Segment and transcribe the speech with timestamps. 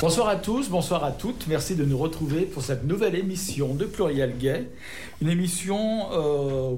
[0.00, 1.46] Bonsoir à tous, bonsoir à toutes.
[1.48, 4.68] Merci de nous retrouver pour cette nouvelle émission de Pluriel Gay.
[5.22, 6.74] Une émission euh,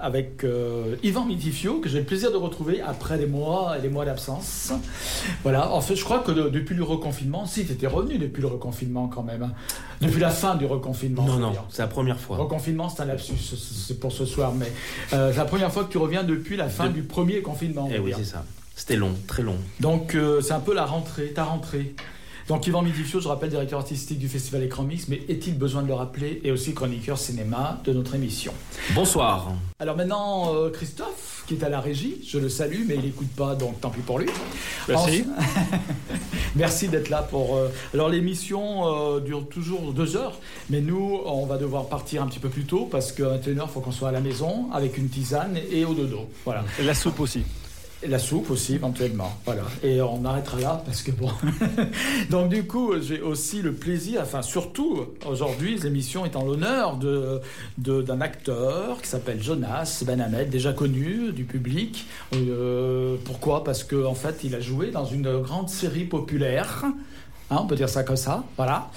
[0.00, 3.90] avec euh, Yvan Mitifio, que j'ai le plaisir de retrouver après des mois et des
[3.90, 4.72] mois d'absence.
[5.42, 8.40] Voilà, en fait, je crois que de- depuis le reconfinement, si, tu étais revenu depuis
[8.40, 9.42] le reconfinement quand même.
[9.42, 9.52] hein.
[10.00, 11.24] Depuis la fin du reconfinement.
[11.24, 12.38] Non, non, c'est la première fois.
[12.38, 14.72] Reconfinement, c'est un lapsus, c'est- pour ce soir, mais
[15.12, 17.86] euh, c'est la première fois que tu reviens depuis la fin De- du premier confinement.
[17.88, 18.44] on Eh oui, c'est ça.
[18.74, 19.56] C'était long, très long.
[19.80, 21.94] Donc c'est un peu la rentrée, ta rentrée.
[22.52, 25.86] Donc Yvan Midifio, je rappelle, directeur artistique du festival Écran Mix, mais est-il besoin de
[25.88, 28.52] le rappeler, et aussi chroniqueur cinéma de notre émission.
[28.94, 29.52] Bonsoir.
[29.78, 33.30] Alors maintenant, euh, Christophe, qui est à la régie, je le salue, mais il n'écoute
[33.34, 34.26] pas, donc tant pis pour lui.
[34.86, 35.24] Merci.
[35.26, 35.78] En-
[36.54, 37.56] Merci d'être là pour...
[37.56, 40.38] euh, Alors l'émission euh, dure toujours deux heures,
[40.68, 43.68] mais nous, on va devoir partir un petit peu plus tôt, parce qu'à 21h, il
[43.72, 46.28] faut qu'on soit à la maison, avec une tisane et au dodo.
[46.44, 46.64] Voilà.
[46.78, 47.44] Et la soupe aussi.
[48.08, 49.32] La soupe aussi, éventuellement.
[49.44, 49.62] Voilà.
[49.84, 51.30] Et on arrêtera là parce que bon.
[52.30, 57.40] Donc, du coup, j'ai aussi le plaisir, enfin, surtout aujourd'hui, l'émission est en l'honneur de,
[57.78, 62.06] de- d'un acteur qui s'appelle Jonas Benhamed, déjà connu du public.
[62.34, 63.62] Euh, pourquoi?
[63.62, 66.84] Parce qu'en en fait, il a joué dans une grande série populaire.
[67.50, 68.90] Hein, on peut dire ça comme ça, voilà.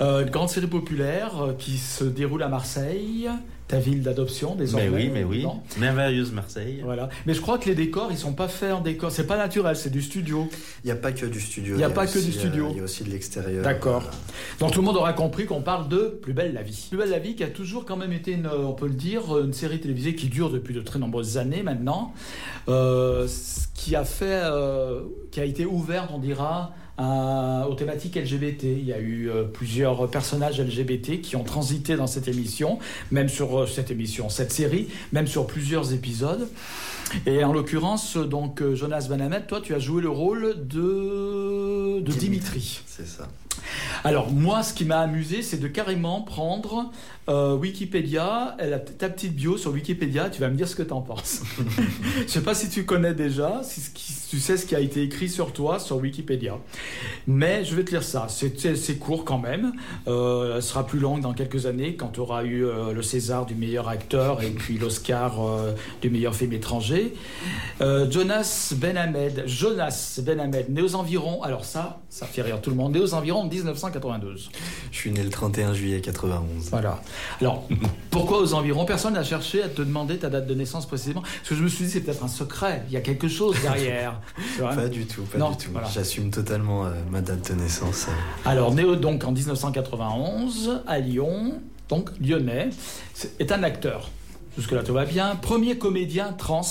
[0.00, 3.28] Euh, une grande série populaire euh, qui se déroule à Marseille,
[3.68, 4.88] ta ville d'adoption désormais.
[4.88, 5.46] Mais oui, mais oui.
[5.78, 6.80] Merveilleuse Marseille.
[6.82, 7.10] Voilà.
[7.26, 9.10] Mais je crois que les décors, ils sont pas faits en décor.
[9.12, 10.48] C'est pas naturel, c'est du studio.
[10.82, 11.74] Il n'y a pas que du studio.
[11.76, 12.66] Il y a pas que du studio.
[12.66, 13.62] euh, Il y a aussi de l'extérieur.
[13.62, 14.02] D'accord.
[14.04, 16.86] Euh, Donc tout le monde aura compris qu'on parle de Plus belle la vie.
[16.88, 19.38] Plus belle la vie qui a toujours quand même été, une, on peut le dire,
[19.38, 22.14] une série télévisée qui dure depuis de très nombreuses années maintenant,
[22.68, 28.16] euh, ce qui a fait, euh, qui a été ouverte, on dira, à- aux thématiques
[28.16, 28.64] LGBT.
[28.64, 32.78] Il y a eu euh, plusieurs personnages LGBT qui ont transité dans cette émission,
[33.10, 36.48] même sur euh, cette émission, cette série, même sur plusieurs épisodes.
[37.24, 42.12] Et en l'occurrence, donc euh, Jonas Benhamed, toi, tu as joué le rôle de, de
[42.12, 42.80] Dimitri.
[42.86, 43.28] C'est ça.
[44.04, 46.90] Alors moi, ce qui m'a amusé, c'est de carrément prendre
[47.28, 50.82] euh, Wikipédia, elle a ta petite bio sur Wikipédia, tu vas me dire ce que
[50.82, 51.42] tu en penses.
[52.26, 53.80] Je sais pas si tu connais déjà, si,
[54.28, 56.58] tu sais ce qui a été écrit sur toi sur Wikipédia.
[57.26, 59.72] Mais je vais te lire ça, c'est court quand même,
[60.06, 63.46] euh, elle sera plus longue dans quelques années quand tu auras eu euh, le César
[63.46, 65.72] du meilleur acteur et puis l'Oscar euh,
[66.02, 67.14] du meilleur film étranger.
[67.80, 72.76] Euh, Jonas Benhamed, Jonas Benhamed, né aux environs, alors ça, ça fait rire tout le
[72.76, 74.50] monde, né aux environs de 1992.
[74.90, 76.70] Je suis né le 31 juillet 91.
[76.70, 77.00] Voilà.
[77.40, 77.68] Alors,
[78.10, 78.84] pourquoi aux environs?
[78.84, 81.68] Personne n'a cherché à te demander ta date de naissance précisément Parce que je me
[81.68, 84.20] suis dit, c'est peut-être un secret, il y a quelque chose derrière.
[84.58, 85.70] Pas du tout, pas Non, du tout.
[85.72, 85.88] voilà.
[85.88, 88.06] J'assume totalement euh, ma date de naissance.
[88.08, 88.48] euh.
[88.50, 92.70] Alors, né donc en 1991 à Lyon, donc lyonnais,
[93.14, 94.10] c'est- est un acteur.
[94.56, 95.36] Jusque-là, tout va bien.
[95.36, 96.62] Premier comédien trans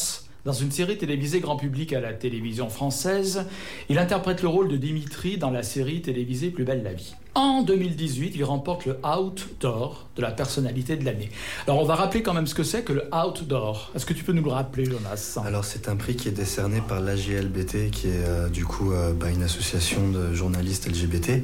[0.46, 3.46] dans une série télévisée grand public à la télévision française.
[3.90, 7.16] Il interprète le rôle de Dimitri dans la série télévisée Plus belle la vie.
[7.38, 11.30] En 2018, il remporte le Outdoor de la personnalité de l'année.
[11.68, 13.92] Alors, on va rappeler quand même ce que c'est que le Outdoor.
[13.96, 15.38] Est-ce que tu peux nous le rappeler, Jonas?
[15.46, 19.14] Alors c'est un prix qui est décerné par l'AGLBT, qui est euh, du coup euh,
[19.14, 21.44] bah, une association de journalistes LGBT.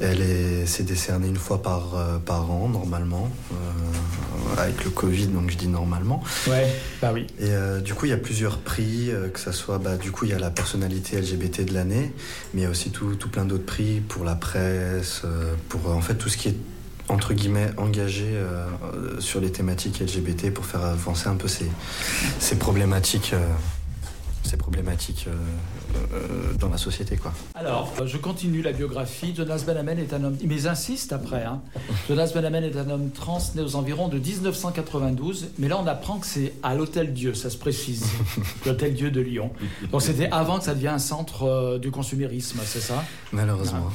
[0.00, 3.56] Elle est, c'est décerné une fois par, euh, par an normalement, euh,
[4.62, 6.22] avec le Covid, donc je dis normalement.
[6.46, 6.66] Ouais,
[7.00, 7.26] bah oui.
[7.38, 10.10] Et euh, du coup, il y a plusieurs prix, euh, que ça soit, bah, du
[10.12, 12.12] coup, il y a la personnalité LGBT de l'année,
[12.52, 15.88] mais il y a aussi tout, tout plein d'autres prix pour la presse, euh, pour
[15.88, 16.56] euh, en fait tout ce qui est
[17.08, 18.26] entre guillemets engagé
[19.20, 21.70] sur les thématiques LGBT pour faire avancer un peu ces,
[22.40, 23.46] ces problématiques, euh,
[24.46, 25.34] ces problématiques euh,
[26.14, 27.32] euh, dans la société, quoi.
[27.54, 29.34] Alors, euh, je continue la biographie.
[29.34, 30.36] Jonas Benhamen est un homme.
[30.44, 31.44] Mais ils insistent après.
[31.44, 31.60] Hein.
[32.08, 35.48] Jonas Benhamen est un homme trans né aux environs de 1992.
[35.58, 38.06] Mais là, on apprend que c'est à l'Hôtel Dieu, ça se précise.
[38.66, 39.50] L'Hôtel Dieu de Lyon.
[39.90, 43.04] Donc, c'était avant que ça devienne un centre du consumérisme, c'est ça?
[43.32, 43.90] Malheureusement.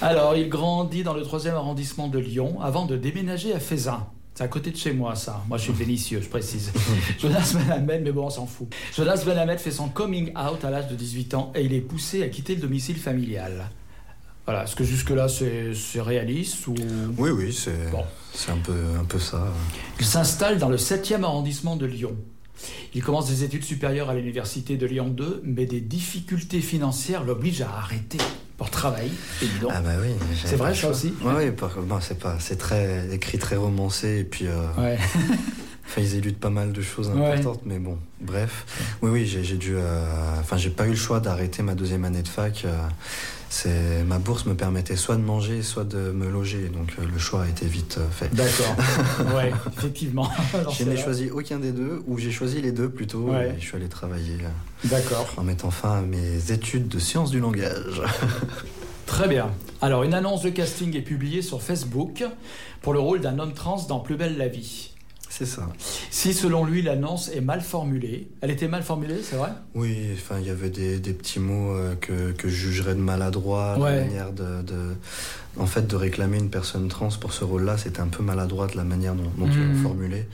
[0.00, 4.06] Alors, il grandit dans le 3e arrondissement de Lyon avant de déménager à Fézin.
[4.36, 5.42] C'est à côté de chez moi, ça.
[5.48, 6.70] Moi, je suis vénitieux, je précise.
[7.18, 8.68] Jonas Benhamed, mais bon, on s'en fout.
[8.94, 12.22] Jonas Benhamed fait son coming out à l'âge de 18 ans et il est poussé
[12.22, 13.70] à quitter le domicile familial.
[14.44, 16.74] Voilà, est-ce que jusque-là, c'est réaliste ou...
[17.16, 18.04] Oui, oui, c'est Bon.
[18.52, 19.48] un peu, un peu ça.
[19.98, 22.14] Il s'installe dans le 7e arrondissement de Lyon.
[22.96, 27.60] Il commence des études supérieures à l'université de Lyon 2, mais des difficultés financières l'obligent
[27.60, 28.16] à arrêter
[28.56, 29.12] pour travailler,
[29.42, 29.70] évidemment.
[29.74, 30.12] Ah bah oui.
[30.46, 31.12] C'est vrai, ça aussi?
[31.22, 31.44] Oui,
[32.00, 34.46] c'est pas, c'est très écrit très romancé et puis.
[34.46, 34.98] euh, Ouais.
[35.88, 37.24] Enfin, ils éludent pas mal de choses Ouais.
[37.26, 38.66] importantes, mais bon, bref.
[39.02, 39.74] Oui, oui, j'ai j'ai dû.
[39.76, 40.04] euh,
[40.40, 42.64] Enfin, j'ai pas eu le choix d'arrêter ma deuxième année de fac.
[42.64, 42.76] euh,
[43.48, 47.18] c'est ma bourse me permettait soit de manger, soit de me loger, donc euh, le
[47.18, 48.34] choix a été vite euh, fait.
[48.34, 48.76] D'accord.
[49.36, 50.28] Ouais, effectivement.
[50.54, 53.30] Alors, Je n'ai choisi aucun des deux, ou j'ai choisi les deux plutôt.
[53.30, 53.54] Ouais.
[53.56, 55.32] Et je suis allé travailler euh, D'accord.
[55.36, 58.02] en mettant fin à mes études de sciences du langage.
[59.06, 59.50] Très bien.
[59.80, 62.24] Alors, une annonce de casting est publiée sur Facebook
[62.82, 64.90] pour le rôle d'un homme trans dans Plus belle la vie.
[65.36, 65.68] C'est ça.
[66.10, 69.50] Si selon lui l'annonce est mal formulée, elle était mal formulée, c'est vrai?
[69.74, 73.00] Oui, enfin il y avait des, des petits mots euh, que, que je jugerais de
[73.00, 73.96] maladroit, Ouais.
[73.96, 74.94] la manière de, de-
[75.58, 78.76] en fait de réclamer une personne trans pour ce rôle-là, c'était un peu maladroit de
[78.78, 80.26] la manière dont, dont ils l'ont formulé,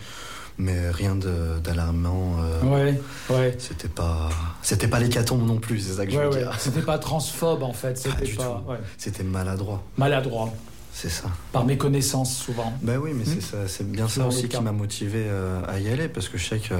[0.58, 1.16] mais rien
[1.64, 2.36] d'alarmant.
[2.40, 3.00] euh, Ouais,
[3.30, 3.56] ouais.
[3.58, 4.28] C'était pas,
[4.62, 6.38] c'était pas l'hécatombe non plus, c'est ça que je Ouais, veux ouais.
[6.38, 6.54] dire.
[6.60, 8.70] C'était pas transphobe en fait, c'était pas tout.
[8.70, 8.78] ouais.
[8.98, 10.52] C'était maladroit, maladroit,
[10.92, 11.30] c'est ça.
[11.52, 12.72] par méconnaissance souvent.
[12.82, 13.34] Bah oui, mais Mhm.
[13.34, 16.38] c'est ça, c'est bien ça aussi qui m'a motivé euh, à y aller parce que
[16.38, 16.74] je sais que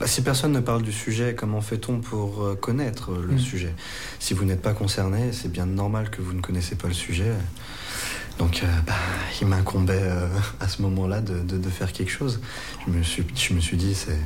[0.00, 3.38] bah, si personne ne parle du sujet, comment fait-on pour euh, connaître euh, le Mhm.
[3.38, 3.74] sujet?
[4.20, 7.32] Si vous n'êtes pas concerné, c'est bien normal que vous ne connaissez pas le sujet.
[8.38, 8.94] Donc, bah,
[9.40, 10.02] il m'incombait
[10.60, 12.40] à ce moment-là de, de- de faire quelque chose.
[12.86, 14.18] Je me suis, je me suis dit, c'est,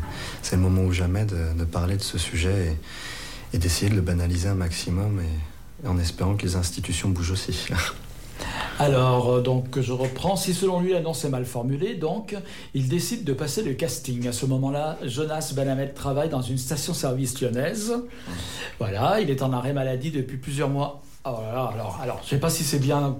[0.42, 2.76] c'est le moment ou jamais de, de parler de ce sujet
[3.52, 7.10] et, et d'essayer de le banaliser un maximum et, et en espérant que les institutions
[7.10, 7.68] bougent aussi.
[8.78, 10.36] Alors, euh, donc, je reprends.
[10.36, 12.36] Si selon lui l'annonce est mal formulée, donc,
[12.74, 14.28] il décide de passer le casting.
[14.28, 17.94] À ce moment-là, Jonas Benhamed travaille dans une station-service lyonnaise.
[18.78, 21.02] Voilà, il est en arrêt maladie depuis plusieurs mois.
[21.24, 23.16] Oh là là, alors, alors, je sais pas si c'est bien.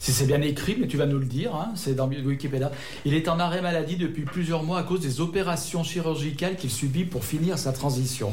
[0.00, 2.72] Si c'est bien écrit, mais tu vas nous le dire, hein, c'est dans Wikipédia.
[3.04, 7.04] Il est en arrêt maladie depuis plusieurs mois à cause des opérations chirurgicales qu'il subit
[7.04, 8.32] pour finir sa transition.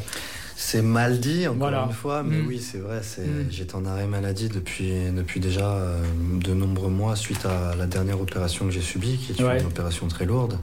[0.55, 1.83] C'est mal dit, encore Voilà.
[1.87, 2.47] une fois, mais Mm.
[2.47, 3.01] oui, c'est vrai.
[3.01, 3.51] Mm.
[3.51, 6.01] J'étais en arrêt maladie depuis, depuis déjà euh,
[6.41, 9.59] de nombreux mois suite à la dernière opération que j'ai subie, qui est Ouais.
[9.59, 10.57] une opération très lourde,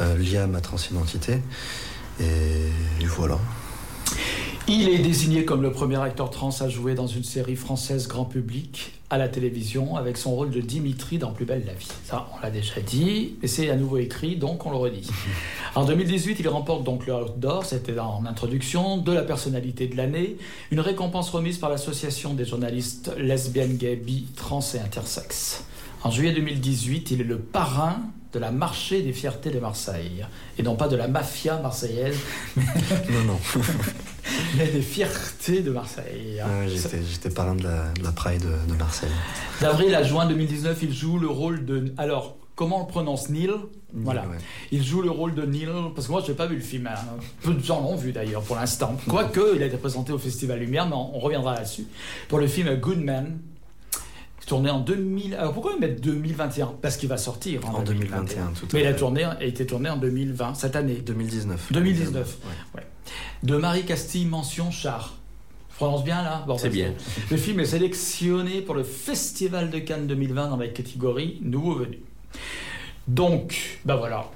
[0.00, 1.40] euh, liée à ma transidentité.
[2.20, 2.24] Et,
[3.02, 3.38] et voilà.
[4.68, 8.24] Il est désigné comme le premier acteur trans à jouer dans une série française grand
[8.24, 11.86] public à la télévision avec son rôle de Dimitri dans Plus belle la vie.
[12.02, 15.08] Ça, on l'a déjà dit, et c'est à nouveau écrit, donc on le redit.
[15.76, 20.36] En 2018, il remporte donc le Outdoor, c'était en introduction, de la personnalité de l'année,
[20.72, 25.64] une récompense remise par l'association des journalistes lesbiennes, gays, bi, trans et intersexes.
[26.02, 27.98] En juillet 2018, il est le parrain
[28.36, 30.26] de la marché des fiertés de Marseille,
[30.58, 32.18] et non pas de la mafia marseillaise,
[32.56, 33.38] Non, non.
[34.58, 36.42] mais des fiertés de Marseille.
[36.46, 39.08] Ouais, j'étais, parrain de la, de la Pride de, de Marseille.
[39.62, 41.94] D'avril à juin 2019, il joue le rôle de.
[41.96, 43.50] Alors, comment on le prononce Neil
[43.94, 44.22] Voilà.
[44.28, 44.36] Ouais.
[44.70, 46.86] Il joue le rôle de Neil, parce que moi, je n'ai pas vu le film.
[46.88, 46.98] hein.
[47.42, 48.96] Peu de gens l'ont vu d'ailleurs pour l'instant.
[49.08, 51.86] Quoique, il a été présenté au Festival Lumière, mais on on reviendra là-dessus.
[52.28, 53.38] Pour le film Good Man,
[54.46, 55.34] tourné en 2000.
[55.34, 58.80] Alors pourquoi ils mettent 2021 Parce qu'il va sortir en, En 2021, tout à Mais
[58.80, 58.98] il a, fait.
[58.98, 61.02] tourné, a été tourné en 2020, cette année.
[61.04, 61.72] 2019.
[61.72, 62.38] 2019.
[62.74, 62.82] Ouais.
[63.42, 65.14] De Marie Castille, mention char.
[65.72, 66.44] Je prononce bien là?
[66.46, 66.94] Bon, C'est bien.
[67.30, 71.98] Le film est sélectionné pour le Festival de Cannes 2020 dans la catégorie Nouveau Venu.
[73.08, 74.30] Donc, ben voilà.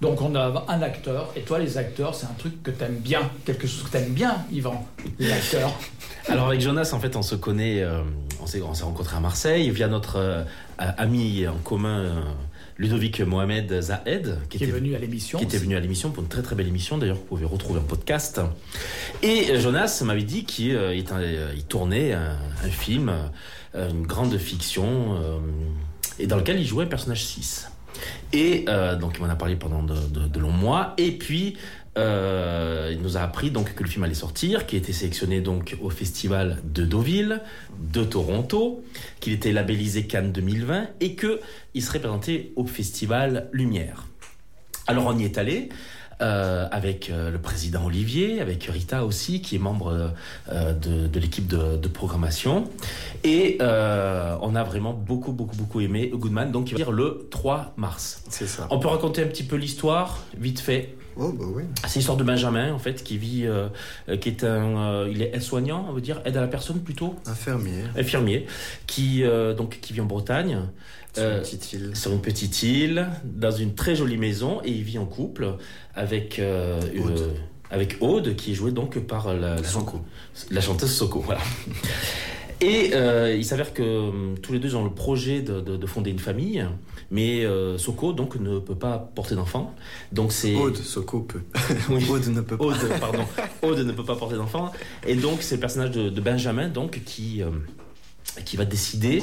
[0.00, 3.30] Donc on a un acteur, et toi les acteurs, c'est un truc que t'aimes bien,
[3.46, 4.86] quelque chose que t'aimes bien, Yvan,
[5.18, 5.72] les acteurs.
[6.28, 8.02] Alors avec Jonas, en fait, on se connaît, euh,
[8.44, 10.42] on s'est on s'est rencontrés à Marseille via notre euh,
[10.78, 12.20] ami en commun, euh,
[12.78, 15.38] Ludovic Mohamed Zahed, qui est venu à l'émission.
[15.38, 16.98] qui était venu à l'émission pour une très très belle émission.
[16.98, 18.40] D'ailleurs vous pouvez retrouver en podcast.
[19.22, 21.04] Et euh, Jonas m'avait dit qu'il il,
[21.56, 23.12] il tournait un, un film
[23.76, 25.38] une grande fiction euh,
[26.20, 27.68] et dans lequel il jouait un personnage 6
[28.32, 30.94] et euh, donc il m'en a parlé pendant de, de- de longs mois.
[30.98, 31.56] Et puis
[31.96, 35.76] euh, il nous a appris donc que le film allait sortir, qu'il était sélectionné donc
[35.80, 37.40] au festival de Deauville,
[37.92, 38.84] de Toronto,
[39.20, 41.40] qu'il était labellisé Cannes 2020 et que
[41.74, 44.06] il serait présenté au festival Lumière.
[44.86, 45.70] Alors on y est allé
[46.20, 50.12] euh, avec euh, le président Olivier, avec Rita aussi, qui est membre
[50.48, 52.70] euh, de, de l'équipe de, de programmation.
[53.24, 56.52] Et euh, on a vraiment beaucoup, beaucoup, beaucoup aimé Goodman.
[56.52, 58.22] Donc il va dire le 3 mars.
[58.28, 58.68] C'est ça.
[58.70, 60.94] On peut raconter un petit peu l'histoire, vite fait.
[61.16, 61.62] Oh, bah oui.
[61.86, 63.68] C'est l'histoire de Benjamin, en fait, qui vit, euh,
[64.08, 66.80] euh, qui est un, euh, il est aide-soignant, on veut dire, aide à la personne
[66.80, 67.84] plutôt, Infirmier.
[67.96, 68.46] infirmier,
[68.86, 70.58] qui, euh, donc, qui vit en Bretagne.
[71.14, 71.90] Sur une petite île.
[71.96, 75.56] sur une petite île, dans une très jolie maison, et il vit en couple
[75.94, 77.34] avec Aude.
[77.70, 80.00] avec Aude, qui est jouée donc par la, la, Soko.
[80.50, 81.20] la chanteuse Soko.
[81.20, 81.40] Voilà.
[82.60, 82.92] Et
[83.36, 86.18] il s'avère que hum, tous les deux ont le projet de, de- de fonder une
[86.18, 86.64] famille,
[87.10, 89.74] mais euh, Soko donc ne peut pas porter d'enfant.
[90.12, 91.42] Donc c'est Aude, Soko peut.
[91.90, 92.06] Oui.
[92.10, 92.64] Aude ne peut pas.
[92.64, 93.24] Aude, pardon.
[93.62, 94.72] Aude ne peut pas porter d'enfant.
[95.06, 97.50] Et donc, c'est le personnage de, de Benjamin donc, qui, euh,
[98.44, 99.22] qui va décider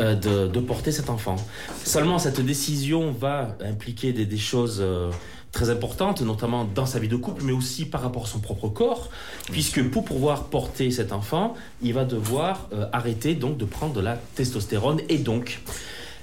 [0.00, 1.36] euh, de, de porter cet enfant.
[1.84, 5.10] Seulement, cette décision va impliquer des, des choses euh,
[5.52, 8.68] très importantes, notamment dans sa vie de couple, mais aussi par rapport à son propre
[8.68, 9.10] corps,
[9.50, 14.00] puisque pour pouvoir porter cet enfant, il va devoir euh, arrêter donc de prendre de
[14.00, 15.60] la testostérone et donc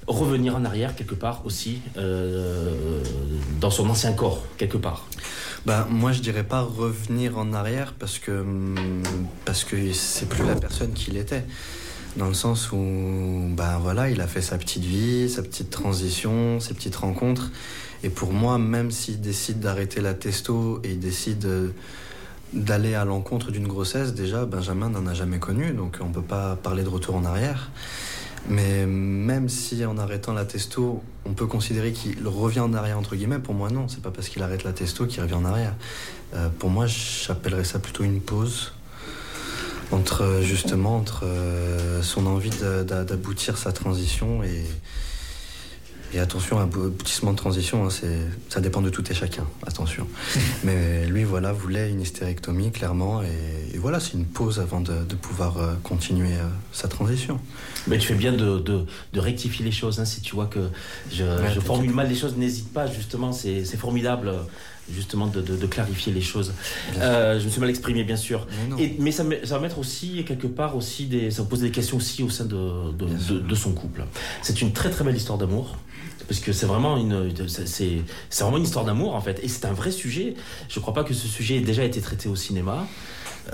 [0.08, 3.02] revenir en arrière quelque part aussi euh,
[3.60, 5.08] dans son ancien corps, quelque part.
[5.66, 8.46] Bah, moi, je dirais pas revenir en arrière parce que
[9.46, 11.44] parce que c'est plus la personne qu'il était.
[12.18, 16.62] Dans le sens où, bah voilà, il a fait sa petite vie, sa petite transition,
[16.62, 17.52] ses petites rencontres.
[18.04, 21.70] Et pour moi, même s'il décide d'arrêter la testo et il décide euh,
[22.54, 26.56] d'aller à l'encontre d'une grossesse, déjà, Benjamin n'en a jamais connu, donc on peut pas
[26.56, 27.72] parler de retour en arrière.
[28.48, 33.16] Mais même si en arrêtant la testo, on peut considérer qu'il revient en arrière, entre
[33.16, 35.74] guillemets, pour moi non, c'est pas parce qu'il arrête la testo qu'il revient en arrière.
[36.36, 38.74] Euh, pour moi, j'appellerais ça plutôt une pause
[39.92, 44.64] entre justement entre euh, son envie d'aboutir sa transition et,
[46.16, 47.90] et attention, un aboutissement de transition, hein,
[48.50, 50.08] ça dépend de tout et chacun, attention.
[50.64, 55.04] Mais lui, voilà, voulait une hystérectomie, clairement, et, et voilà, c'est une pause avant de,
[55.04, 57.40] de pouvoir euh, continuer euh, sa transition.
[57.88, 60.00] Mais tu fais bien de, de- de rectifier les choses.
[60.00, 60.70] hein, si tu vois que
[61.12, 61.24] je,
[61.60, 64.32] formule mal les choses, n'hésite pas, justement, c'est formidable,
[64.90, 66.54] justement, de, de- de clarifier les choses.
[66.98, 68.48] Euh, je me suis mal exprimé, bien sûr.
[68.64, 68.78] Mais non.
[68.78, 71.98] Et- mais ça, va mettre aussi, quelque part, aussi des, ça va poser des questions
[71.98, 74.06] aussi au sein de son couple.
[74.42, 75.76] C'est une très très belle histoire d'amour.
[76.28, 78.02] Parce que c'est vraiment une, c'est-
[78.42, 80.34] vraiment une histoire d'amour en fait, et c'est un vrai sujet.
[80.70, 82.86] Je crois pas que ce sujet ait déjà été traité au cinéma.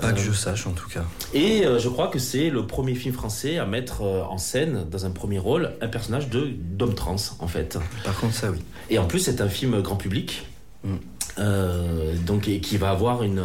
[0.00, 1.04] Pas que Euh, je sache, en tout cas.
[1.34, 4.86] Et euh, je crois que c'est le premier film français à mettre euh, en scène,
[4.90, 7.78] dans un premier rôle, un personnage de d'homme trans, en fait.
[8.02, 8.58] Par contre, ça, oui.
[8.88, 10.46] Et en plus, c'est un film grand public.
[10.84, 10.94] Mm.
[11.38, 13.42] euh, donc et qui va avoir une,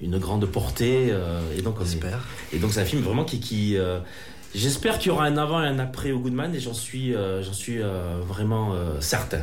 [0.00, 1.12] une grande portée
[1.56, 3.76] et donc on est- et donc c'est un film vraiment qui, qui
[4.56, 7.42] j'espère qu'il y aura un avant et un après au Goodman et j'en suis euh,
[7.52, 9.42] suis euh, vraiment euh, certain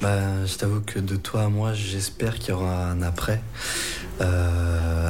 [0.00, 3.40] Bah, je t'avoue que de toi à moi, j'espère qu'il y aura un après,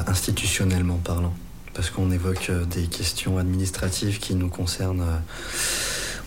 [0.07, 1.33] institutionnellement parlant.
[1.73, 5.21] Parce qu'on évoque des questions administratives qui nous concernent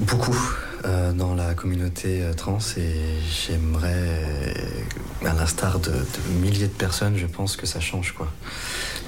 [0.01, 0.37] beaucoup
[0.85, 2.93] euh, dans la communauté euh, trans et
[3.31, 8.29] j'aimerais, euh, à l'instar de, de milliers de personnes, je pense que ça change quoi.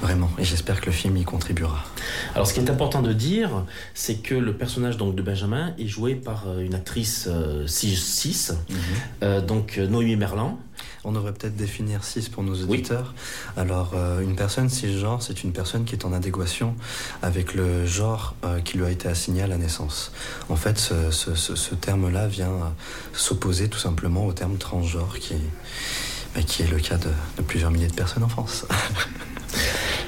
[0.03, 0.31] Vraiment.
[0.39, 1.83] Et j'espère que le film y contribuera.
[2.35, 3.65] alors ce qui est important de dire
[3.95, 8.49] c'est que le personnage donc de Benjamin est joué par une actrice euh, cis, cis,
[9.23, 10.59] euh, donc Noémie Merlan
[11.09, 13.15] On devrait peut-être définir 6 pour nos auditeurs.
[13.57, 16.75] Alors, euh, une personne cisgenre, c'est une personne qui est en adéquation
[17.23, 20.11] avec le genre euh, qui lui a été assigné à la naissance.
[20.49, 22.69] En fait, ce, ce- ce- ce terme-là vient euh,
[23.13, 25.35] s'opposer tout simplement au terme transgenre qui,
[26.35, 28.67] bah, qui est le cas de, de plusieurs milliers de personnes en France.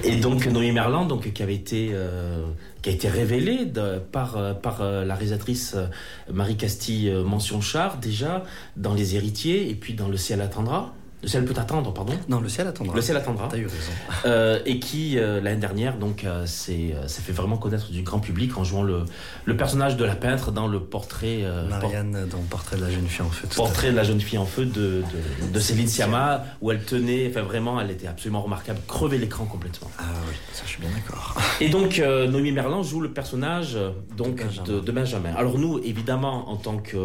[0.05, 2.45] Et donc Noémie Merlan, donc qui avait été euh,
[2.83, 3.71] qui a été révélée
[4.13, 5.87] par euh, euh, la réalisatrice euh,
[6.33, 8.45] Marie Castille euh, Mention Char déjà
[8.77, 10.95] dans Les Héritiers et puis dans Le ciel attendra.
[11.21, 12.13] Le ciel peut attendre, pardon.
[12.29, 12.95] non, le ciel attendra.
[12.95, 13.49] Le ciel attendra.
[13.51, 13.91] T'as eu raison.
[14.25, 18.03] Euh, et qui euh, l'année dernière donc euh, s'est euh, s'est fait vraiment connaître du
[18.03, 19.05] grand public en jouant le
[19.45, 23.07] le personnage de la peintre dans le portrait por- Marianne dans Portrait de la jeune
[23.09, 24.71] fille en à portrait de la jeune fille en feu de,
[25.03, 29.45] de, de Céline Sciamma où elle tenait enfin vraiment elle était absolument remarquable crever l'écran
[29.47, 29.91] complètement.
[29.99, 31.35] Ah oui, ça je suis bien d'accord.
[31.61, 33.77] Et donc, Noémie Merlan joue le personnage
[34.17, 34.65] donc, De Benjamin.
[34.69, 35.35] de, de Benjamin.
[35.37, 36.97] Alors nous, évidemment, en tant que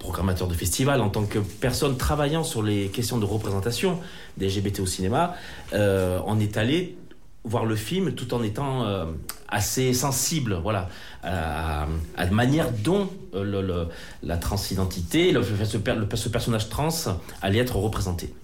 [0.00, 4.00] programmateur de festival, en tant que personne travaillant sur les questions de représentation
[4.36, 5.34] des LGBT au cinéma,
[5.72, 6.96] euh, on est allé
[7.44, 9.06] voir le film tout en étant euh,
[9.48, 10.88] assez sensible voilà,
[11.22, 11.86] à,
[12.18, 13.84] la manière dont euh,
[14.22, 16.88] la transidentité, le, ce, personnage trans
[17.42, 18.34] allait être représenté.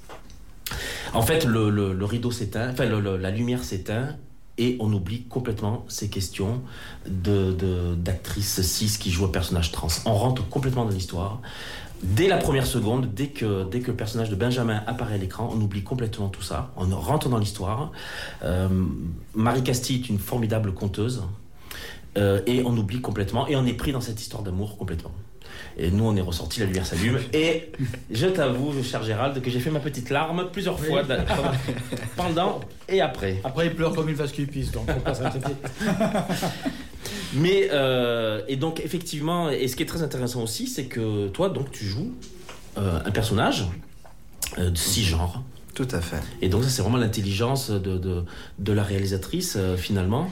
[1.12, 4.16] En fait, le, rideau s'éteint, enfin la lumière s'éteint
[4.58, 6.62] et on oublie complètement ces questions
[7.06, 9.88] de, de- d'actrices cis qui jouent un personnage trans.
[10.04, 11.40] On rentre complètement dans l'histoire.
[12.02, 15.84] Dès la première seconde, dès que, le personnage de Benjamin apparaît à l'écran, on oublie
[15.84, 16.72] complètement tout ça.
[16.76, 17.92] On rentre dans l'histoire.
[18.42, 18.68] Euh,
[19.34, 21.22] Marie Castille est une formidable conteuse.
[22.18, 23.46] Euh, et on oublie complètement.
[23.46, 25.12] Et on est pris dans cette histoire d'amour complètement.
[25.78, 27.18] Et nous, on est ressorti, la lumière s'allume.
[27.32, 27.72] Et
[28.10, 30.88] je t'avoue, cher Gérald, que j'ai fait ma petite larme plusieurs Oui.
[30.88, 31.24] fois da-
[32.16, 33.40] pendant et après.
[33.44, 35.52] Après, il pleure comme une vache qui pisse, donc faut pas s'inquiéter.
[37.34, 41.48] Mais euh, et donc effectivement, et ce qui est très intéressant aussi, c'est que toi,
[41.48, 42.12] donc, tu joues
[42.78, 43.66] euh, un personnage
[44.58, 45.42] euh, de cisgenre.
[45.74, 46.20] Tout à fait.
[46.42, 48.24] Et donc ça, c'est vraiment l'intelligence de, de,
[48.58, 50.28] de la réalisatrice euh, finalement,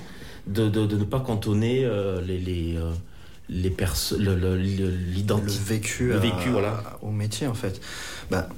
[0.47, 2.91] de, de, de ne pas cantonner euh, les les euh,
[3.53, 5.59] les perso- le- le- le- le l'identité.
[5.75, 6.99] vécu, Le à- vécu, voilà.
[7.03, 7.81] au métier en fait.
[8.31, 8.49] Bah,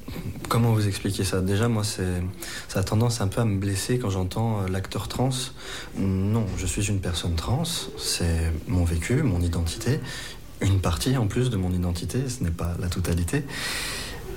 [0.51, 1.41] comment vous expliquer ça?
[1.41, 2.23] Déjà, moi, c'est,
[2.69, 5.31] ça a tendance un peu à me blesser quand j'entends euh, l'acteur trans.
[5.97, 7.63] Non, je suis une personne trans,
[7.97, 9.99] c'est mon vécu, mon identité,
[10.61, 13.45] une partie en plus de mon identité, ce n'est pas la totalité.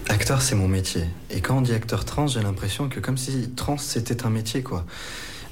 [0.07, 1.03] Acteur, c'est mon métier.
[1.31, 4.61] Et quand on dit acteur trans, j'ai l'impression que comme si trans c'était un métier,
[4.63, 4.85] quoi.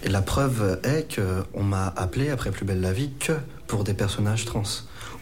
[0.04, 3.34] Et la preuve est qu'on m'a appelé après Plus belle la vie que
[3.68, 4.64] pour des personnages trans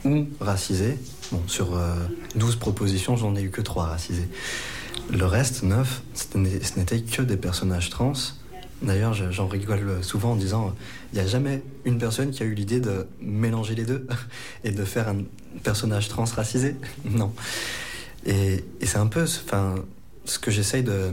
[0.05, 0.97] ou racisés.
[1.31, 1.95] Bon, sur euh,
[2.35, 4.27] 12 propositions, j'en ai eu que 3 racisés.
[5.11, 8.13] Le reste, neuf, ce n'était que des personnages trans.
[8.81, 10.73] D'ailleurs, j'en rigole souvent en disant
[11.13, 14.07] il n'y a jamais une personne qui a eu l'idée de mélanger les deux
[14.63, 15.17] et de faire un
[15.63, 16.75] personnage trans racisé.
[17.05, 17.33] non.
[18.25, 19.75] Et, c'est un peu enfin,
[20.25, 21.11] ce que j'essaye de,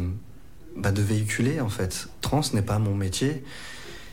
[0.77, 2.09] bah, de véhiculer en fait.
[2.21, 3.43] Trans n'est pas mon métier.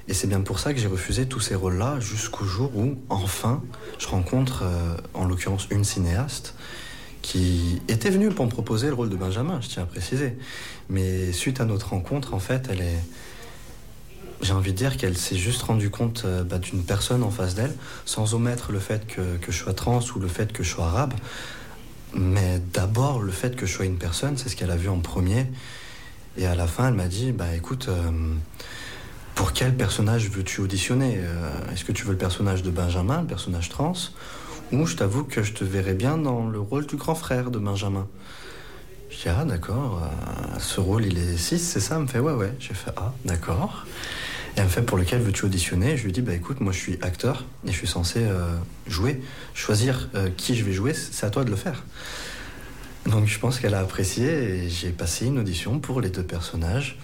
[0.08, 3.64] Et c'est bien pour ça que j'ai refusé tous ces rôles-là jusqu'au jour où, enfin,
[3.98, 6.54] je rencontre, euh, en l'occurrence, une cinéaste
[7.24, 10.38] qui était venue pour me proposer le rôle de Benjamin, je tiens à préciser.
[10.90, 13.04] Mais suite à notre rencontre, en fait, elle est.
[14.42, 17.56] J'ai envie de dire qu'elle s'est juste rendue compte euh, bah, d'une personne en face
[17.56, 17.74] d'elle,
[18.06, 20.86] sans omettre le fait que, que, je sois trans ou le fait que je sois
[20.86, 21.16] arabe.
[22.14, 25.00] Mais d'abord, le fait que je sois une personne, c'est ce qu'elle a vu en
[25.00, 25.48] premier.
[26.38, 27.88] Et à la fin, elle m'a dit Bah écoute.
[27.90, 28.12] Euh,
[29.36, 33.27] pour quel personnage veux-tu auditionner euh, Est-ce que tu veux le personnage de Benjamin, le
[33.27, 33.94] personnage trans
[34.72, 37.60] Ou je t'avoue que je te verrais bien dans le rôle du grand frère de
[37.60, 38.08] Benjamin.
[39.10, 41.96] Je dis, ah d'accord, euh, ce rôle il est 6, c'est ça?
[41.96, 42.54] Elle me fait, ouais, ouais.
[42.60, 43.86] J'ai fait, ah d'accord.
[44.56, 45.98] Et elle me fait, pour lequel veux-tu auditionner?
[45.98, 48.56] Je lui dis, bah écoute, moi je suis acteur et je suis censé euh,
[48.88, 49.22] jouer.
[49.54, 51.84] Choisir qui je vais jouer, c'est à toi de le faire.
[53.06, 56.98] Donc je pense qu'elle a apprécié et j'ai passé une audition pour les deux personnages.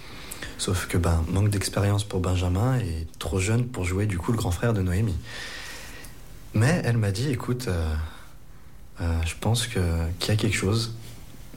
[0.61, 4.37] Sauf que ben, manque d'expérience pour Benjamin et trop jeune pour jouer du coup le
[4.37, 5.17] grand frère de Noémie.
[6.53, 7.95] Mais elle m'a dit, écoute, euh,
[9.01, 10.93] euh, je pense qu'il y a quelque chose,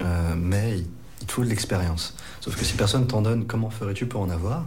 [0.01, 0.79] euh, mais
[1.21, 2.17] il, faut de l'expérience.
[2.41, 4.65] Sauf que si personne t'en donne, comment ferais-tu pour en avoir?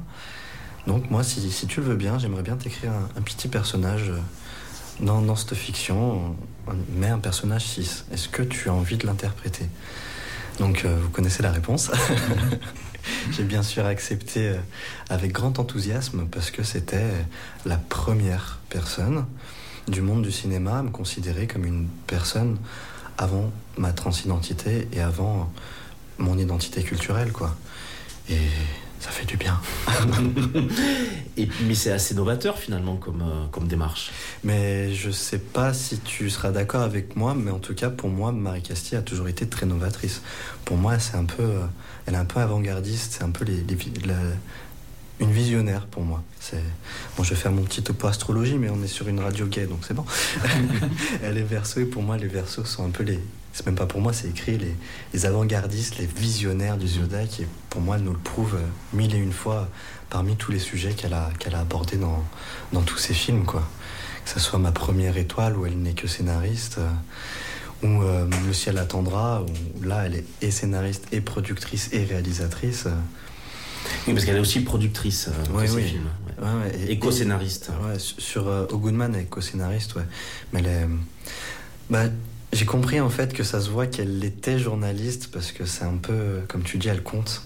[0.85, 4.11] Donc moi, si, si, tu le veux bien, j'aimerais bien t'écrire un, petit personnage
[4.99, 6.35] dans, dans cette fiction,
[6.95, 8.05] mais un personnage 6.
[8.11, 9.65] Est-ce que tu as envie de l'interpréter?
[10.59, 11.89] Donc vous connaissez la réponse.
[13.31, 14.55] J'ai bien sûr accepté euh,
[15.09, 17.11] avec grand enthousiasme parce que c'était
[17.65, 19.25] la première personne
[19.87, 22.57] du monde du cinéma à me considérer comme une personne
[23.17, 25.51] avant ma transidentité et avant
[26.17, 27.55] mon identité culturelle, quoi.
[28.29, 28.37] Et
[28.99, 29.59] ça fait du bien.
[31.37, 34.11] et, mais c'est assez novateur finalement comme, euh, comme démarche.
[34.43, 38.09] Mais je sais pas si tu seras d'accord avec moi, mais en tout cas pour
[38.09, 40.21] moi, Marie Castille a toujours été très novatrice.
[40.65, 41.61] Pour moi, c'est un peu, euh,
[42.07, 43.63] elle est un peu avant-gardiste, c'est un peu les,
[45.19, 46.23] une visionnaire pour moi.
[46.39, 46.63] C'est
[47.17, 49.65] bon, je vais faire mon petit topo astrologie, mais on est sur une radio gay,
[49.65, 50.05] donc c'est bon.
[51.23, 53.19] elle est verso et pour moi, les versos sont un peu les,
[53.51, 54.75] c'est même pas pour moi, c'est écrit les,
[55.13, 59.13] les avant-gardistes, les visionnaires du zodiaque, et pour moi, elle nous le prouve euh, mille
[59.15, 59.67] et une fois
[60.09, 62.23] parmi tous les sujets qu'elle a, qu'elle a abordés dans,
[62.71, 63.67] dans tous ses films, quoi.
[64.23, 66.89] Que ce soit Ma première étoile, où elle n'est que scénariste, euh,
[67.83, 72.87] ou euh, Le ciel attendra, où là, elle est et scénariste, et productrice, et réalisatrice.
[74.07, 76.09] Oui, parce qu'elle est aussi productrice de ces films.
[76.87, 77.71] et, co-scénariste.
[77.97, 80.05] sur euh, Goodman, elle est co-scénariste, ouais.
[80.51, 80.87] Mais elle est.
[81.89, 82.03] Bah,
[82.53, 85.97] j'ai compris en fait que ça se voit qu'elle était journaliste parce que c'est un
[85.97, 87.43] peu, comme tu dis, elle compte.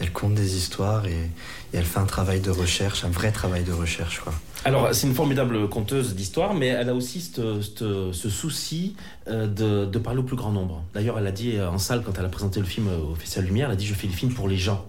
[0.00, 1.30] Elle compte des histoires et,
[1.74, 4.20] elle fait un travail de recherche, un vrai travail de recherche.
[4.20, 4.34] Quoi.
[4.64, 8.94] Alors, c'est une formidable conteuse d'histoire, mais elle a aussi ce souci
[9.26, 10.82] euh, de, de, parler au plus grand nombre.
[10.92, 13.46] D'ailleurs, elle a dit euh, en salle, quand elle a présenté le film au Festival
[13.46, 14.84] Lumière, elle a dit Je fais des films pour les gens,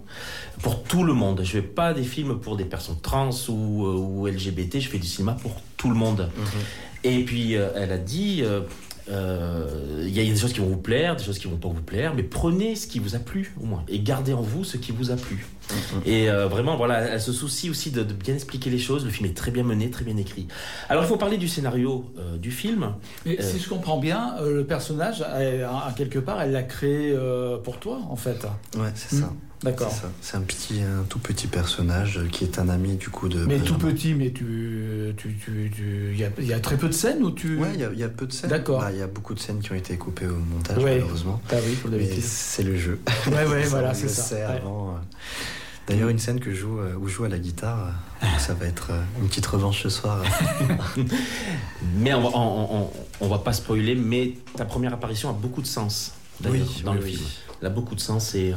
[0.62, 1.40] pour tout le monde.
[1.42, 4.98] Je fais pas des films pour des personnes trans ou, euh, ou LGBT, je fais
[4.98, 6.28] du cinéma pour tout le monde.
[6.38, 7.06] Mm-hmm.
[7.06, 8.42] Et puis, elle a dit
[9.10, 11.68] euh, il y, a des choses qui vont vous plaire, des choses qui vont pas
[11.68, 14.64] vous plaire, mais prenez ce qui vous a plu au moins et gardez en vous
[14.64, 15.46] ce qui vous a plu.
[15.68, 16.06] Mm-hmm.
[16.06, 19.04] Et euh, vraiment, voilà, elle se soucie aussi de, bien expliquer les choses.
[19.04, 20.46] Le film est très bien mené, très bien écrit.
[20.88, 22.94] Alors, il faut parler du scénario euh, du film.
[23.26, 27.14] Mais si je comprends bien, le personnage, à quelque part, elle l'a créé
[27.62, 28.46] pour toi, en fait.
[28.76, 29.32] Ouais, c'est ça.
[29.64, 29.92] D'accord.
[30.20, 33.44] C'est un petit, un tout petit personnage qui est un ami du coup de.
[33.46, 37.30] Mais tout petit, mais tu, tu, tu, il y, a, très peu de scènes où
[37.30, 37.56] tu.
[37.56, 38.50] Ouais, il y, a peu de scènes.
[38.50, 38.80] D'accord.
[38.80, 41.40] Bah, il y a beaucoup de scènes qui ont été coupées au montage malheureusement.
[41.50, 43.00] Ah oui, c'est le jeu.
[43.26, 44.50] Ouais, ouais, voilà, c'est ça.
[44.50, 44.90] Avant.
[44.90, 44.98] Euh.
[45.86, 47.88] D'ailleurs, une scène que je joue, euh, où je joue à la guitare,
[48.22, 50.22] euh, ça va être une petite revanche ce soir.
[51.98, 55.66] mais on va, on, on, va pas spoiler, mais ta première apparition a beaucoup de
[55.66, 56.12] sens.
[56.44, 57.22] Oui, dans le film.
[57.66, 58.54] A beaucoup de sens et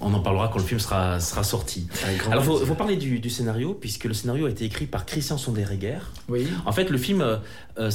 [0.00, 1.86] on en parlera quand le film sera, sera sorti.
[2.30, 5.98] Alors, il faut, parler du, scénario, puisque le scénario a été écrit par Christian Sonderegger.
[6.28, 6.46] Oui.
[6.66, 7.36] En fait, le film euh,
[7.78, 7.90] euh,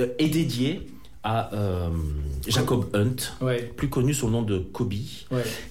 [0.00, 0.88] euh, est dédié
[1.22, 1.50] à
[2.48, 4.94] Jacob Hunt, plus connu sous le nom de Kobe,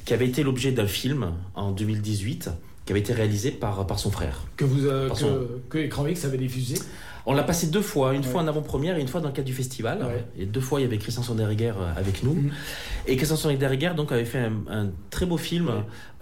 [0.05, 2.51] qui avait été l'objet d'un film en 2018
[2.89, 4.41] qui avait été réalisé par, par son frère.
[4.57, 6.79] Que, vous, que, que Écran X avait diffusé
[7.27, 9.45] on l'a passé deux fois, une fois en avant-première et une fois dans le cadre
[9.45, 9.99] du festival.
[10.35, 12.33] Et deux fois, il y avait Christian Sonderegger euh, avec nous.
[12.33, 12.51] Mhm.
[13.05, 15.69] Et Christian Sonderegger donc avait fait un, très beau film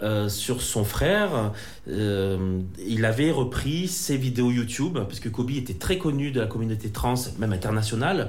[0.02, 1.52] euh, sur son frère.
[1.88, 6.46] Euh, il avait repris ses vidéos YouTube parce que Kobe était très connu de la
[6.46, 8.28] communauté trans, même internationale,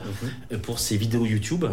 [0.49, 0.59] mhm.
[0.59, 1.65] pour ses vidéos YouTube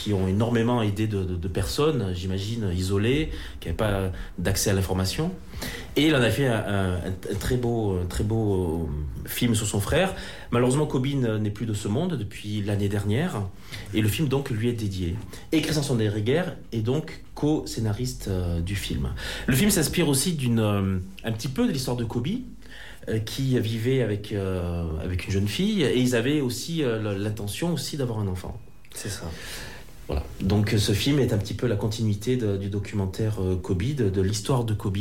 [0.00, 5.30] qui ont énormément aidé de, personnes, j'imagine, isolées, qui n'avaient pas d'accès à l'information.
[5.94, 6.98] Et il en a fait un,
[7.38, 8.88] très, beau, très beau
[9.26, 10.14] film sur son frère.
[10.52, 13.42] Malheureusement, Kobe n'est plus de ce monde depuis l'année dernière.
[13.92, 15.16] Et le film, donc, lui est dédié.
[15.52, 19.10] Et Christian Sonderegger est donc co-scénariste euh, du film.
[19.46, 22.28] Le film s'inspire aussi d'une, euh, un petit peu de l'histoire de Kobe,
[23.08, 24.34] euh, qui vivait avec,
[25.02, 25.82] avec une jeune fille.
[25.82, 28.58] Et ils avaient aussi l'intention aussi d'avoir un enfant.
[28.94, 29.30] C'est ça.
[30.10, 30.24] Voilà.
[30.40, 34.74] Donc ce film est un petit peu la continuité du documentaire Kobe, de l'histoire de
[34.74, 34.96] Kobe.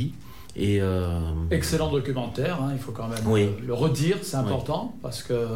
[0.56, 1.19] Et euh,
[1.50, 5.48] Excellent documentaire, hein, il faut quand même euh, le redire, c'est important parce que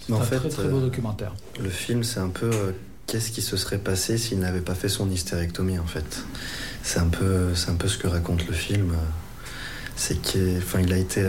[0.00, 1.34] c'est un très très beau euh, documentaire.
[1.60, 2.50] Le film, c'est un peu
[3.06, 6.24] qu'est-ce qui se serait passé s'il n'avait pas fait son hystérectomie en fait?
[6.82, 8.94] C'est un peu, c'est un peu ce que raconte le film.
[9.94, 11.22] C'est qu'il, enfin, il a été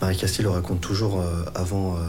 [0.00, 2.00] Marie Castille le raconte toujours euh, avant, euh,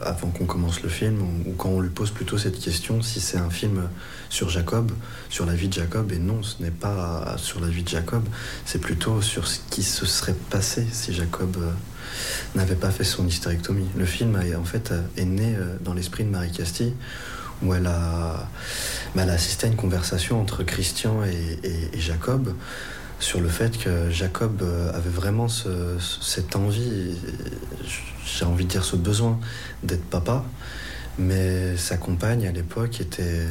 [0.00, 3.38] avant qu'on commence le film, ou, quand on lui pose plutôt cette question, si c'est
[3.38, 3.88] un film
[4.32, 4.90] sur Jacob,
[5.28, 8.24] sur la vie de Jacob, et non, ce n'est pas sur la vie de Jacob,
[8.64, 11.70] c'est plutôt sur ce qui se serait passé si Jacob euh,
[12.54, 13.88] n'avait pas fait son hystérectomie.
[13.94, 16.94] Le film, en fait, est né dans l'esprit de Marie Castille,
[17.62, 18.48] où elle a,
[19.14, 22.54] bah, assisté à une conversation entre Christian et Jacob,
[23.18, 27.16] sur le fait que Jacob euh, avait vraiment cette envie,
[28.24, 29.38] j'ai envie de dire ce besoin
[29.82, 30.44] d'être papa,
[31.18, 33.46] mais sa compagne à l'époque était,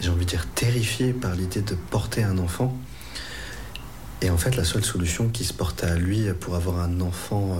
[0.00, 2.76] j'ai envie de dire, terrifiée par l'idée de porter un enfant.
[4.22, 7.58] Et en fait, la seule solution qui se portait à lui pour avoir un enfant,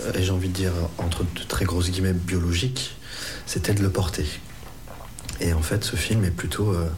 [0.00, 2.96] euh, et j'ai envie de dire, entre de très grosses guillemets, biologique,
[3.46, 4.26] c'était de le porter.
[5.40, 6.72] Et en fait, ce film est plutôt...
[6.72, 6.88] Euh,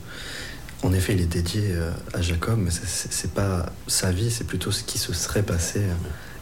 [0.83, 4.70] en effet, il est dédié euh, à Jacob, mais c'est pas sa vie, c'est plutôt
[4.70, 5.94] ce qui se serait passé euh,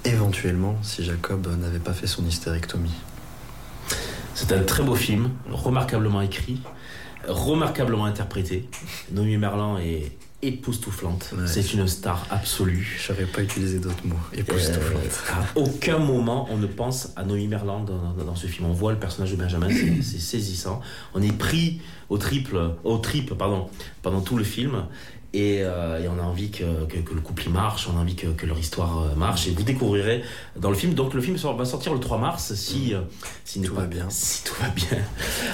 [0.05, 2.95] éventuellement si Jacob n'avait pas fait son hystérectomie.
[4.35, 6.61] C'est un très beau film, remarquablement écrit,
[7.29, 8.69] remarquablement interprété.
[9.13, 11.35] Noémie Merlan est époustouflante.
[11.47, 13.01] c'est une star absolue.
[13.03, 14.17] Je n'avais pas utilisé d'autres mots.
[14.33, 15.23] Époustouflante.
[15.31, 18.67] Euh, à aucun moment on ne pense à Noémie Merlan dans, ce film.
[18.67, 19.69] On voit le personnage de Benjamin,
[20.03, 20.81] c'est saisissant.
[21.15, 23.69] On est pris au triple, au triple, pardon,
[24.03, 24.85] pendant tout le film.
[25.35, 29.03] Euh, et, on a envie que, le couple marche, on a envie que, leur histoire
[29.03, 29.47] euh, marche.
[29.49, 30.23] Et vous découvrirez
[30.57, 30.95] dans le film.
[30.95, 33.05] Donc le film va sortir le 3 mars si, mmh.
[33.45, 34.07] si tout va bien.
[34.15, 34.99] Si tout va bien.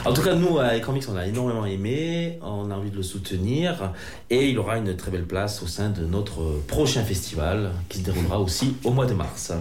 [0.05, 3.03] En tout cas, nous à Economics, on a énormément aimé, on a envie de le
[3.03, 3.93] soutenir
[4.29, 8.05] et il aura une très belle place au sein de notre prochain festival qui se
[8.05, 9.53] déroulera aussi au mois de mars.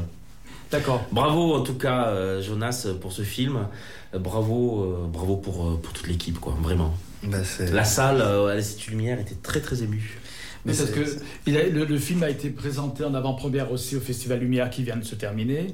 [0.71, 1.01] D'accord.
[1.12, 3.67] Bravo en tout cas Jonas pour ce film.
[4.13, 6.93] Bravo, bravo pour, pour toute l'équipe quoi, vraiment.
[7.23, 7.38] Bah,
[7.71, 10.19] la salle euh, à l'Institut Lumière était très très émue.
[10.65, 10.99] Mais parce que
[11.45, 14.97] il a, le, film a été présenté en avant-première aussi au Festival Lumière qui vient
[14.97, 15.73] de se terminer,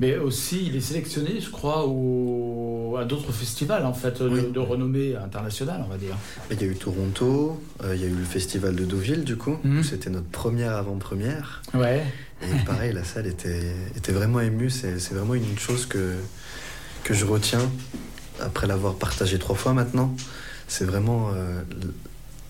[0.00, 5.14] mais aussi il est sélectionné, je crois, au, à d'autres festivals en fait de, renommée
[5.14, 6.16] internationale, on va dire.
[6.50, 9.36] Il y a eu Toronto, euh, il y a eu le Festival de Deauville du
[9.36, 9.84] coup, mhm.
[9.84, 11.62] c'était notre première avant-première.
[11.72, 12.02] Ouais.
[12.42, 14.68] Et pareil, la salle était, était vraiment émue.
[14.68, 16.14] C'est vraiment une chose que
[17.04, 17.70] que je retiens
[18.40, 20.14] après l'avoir partagé trois fois maintenant
[20.68, 21.30] c'est vraiment.
[21.34, 21.62] Euh,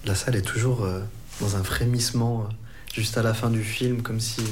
[0.05, 1.00] la salle est toujours euh,
[1.40, 2.53] dans un frémissement euh,
[2.94, 4.42] juste à la fin du film, comme si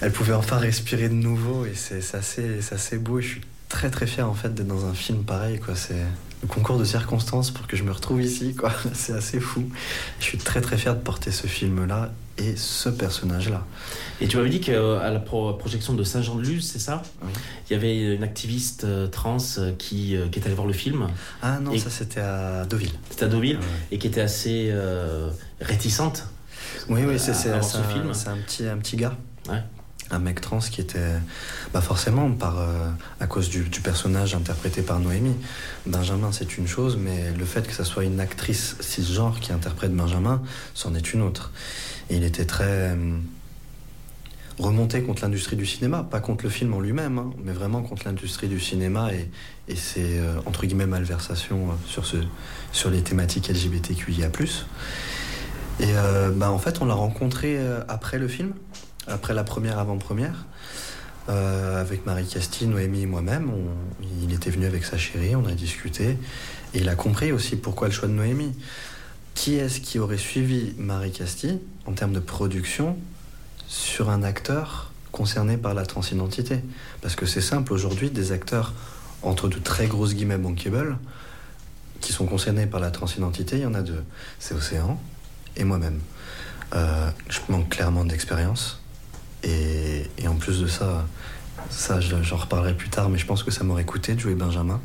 [0.00, 1.66] elle pouvait enfin respirer de nouveau.
[1.66, 3.18] Et c'est assez, beau.
[3.18, 5.58] Et je suis très très fier en fait d'être dans un film pareil.
[5.58, 5.74] Quoi.
[5.74, 6.02] C'est
[6.42, 8.54] le concours de circonstances pour que je me retrouve ici.
[8.54, 8.72] Quoi.
[8.94, 9.68] C'est assez fou.
[10.20, 13.64] Je suis très très fier de porter ce film-là et ce personnage-là.
[14.20, 17.02] Et tu m'avais dit qu'à la projection de Saint-Jean-de-Luz, c'est ça?
[17.68, 20.72] Il y avait une activiste euh, trans euh, qui, euh, qui est allée voir le
[20.72, 21.06] film.
[21.42, 22.92] Ah non, ça c'était à Deauville.
[23.10, 23.58] C'était à Deauville
[23.90, 24.72] et qui était assez
[25.60, 26.26] réticente.
[26.88, 29.16] Oui, oui, c'est un, un, petit, un petit gars.
[30.10, 30.98] Un mec trans qui était,
[31.72, 32.56] bah forcément, par,
[33.20, 35.36] à cause du, du, personnage interprété par Noémie.
[35.86, 39.94] Benjamin, c'est une chose, mais le fait que ça soit une actrice cisgenre qui interprète
[39.94, 40.42] Benjamin,
[40.74, 41.52] c'en est une autre.
[42.10, 42.96] Il était très
[44.58, 48.06] remonté contre l'industrie du cinéma, pas contre le film en lui-même, hein, mais vraiment contre
[48.06, 52.16] l'industrie du cinéma et, ses euh, entre guillemets malversations euh, sur, ce,
[52.72, 54.28] sur les thématiques LGBTQIA.
[55.80, 58.52] Et euh, bah, en fait, on l'a rencontré après le film,
[59.08, 60.46] après la première avant-première,
[61.26, 63.50] avec Marie Castille, Noémie et moi-même.
[64.22, 66.18] il était venu avec sa chérie, on a discuté,
[66.74, 68.52] et il a compris aussi pourquoi le choix de Noémie.
[69.34, 72.96] Qui est-ce qui aurait suivi Marie Castille en termes de production
[73.66, 76.60] sur un acteur concerné par la transidentité?
[77.02, 78.72] Parce que c'est simple, aujourd'hui, des acteurs
[79.22, 80.98] entre de très grosses guillemets bankable
[82.00, 84.04] qui sont concernés par la transidentité, il y en a deux.
[84.38, 85.00] C'est Océan
[85.56, 86.00] et moi-même.
[86.74, 88.80] Euh, je manque clairement d'expérience.
[89.42, 91.06] Et, en plus de ça,
[91.70, 94.80] ça j'en reparlerai plus tard, mais je pense que ça m'aurait coûté de jouer Benjamin.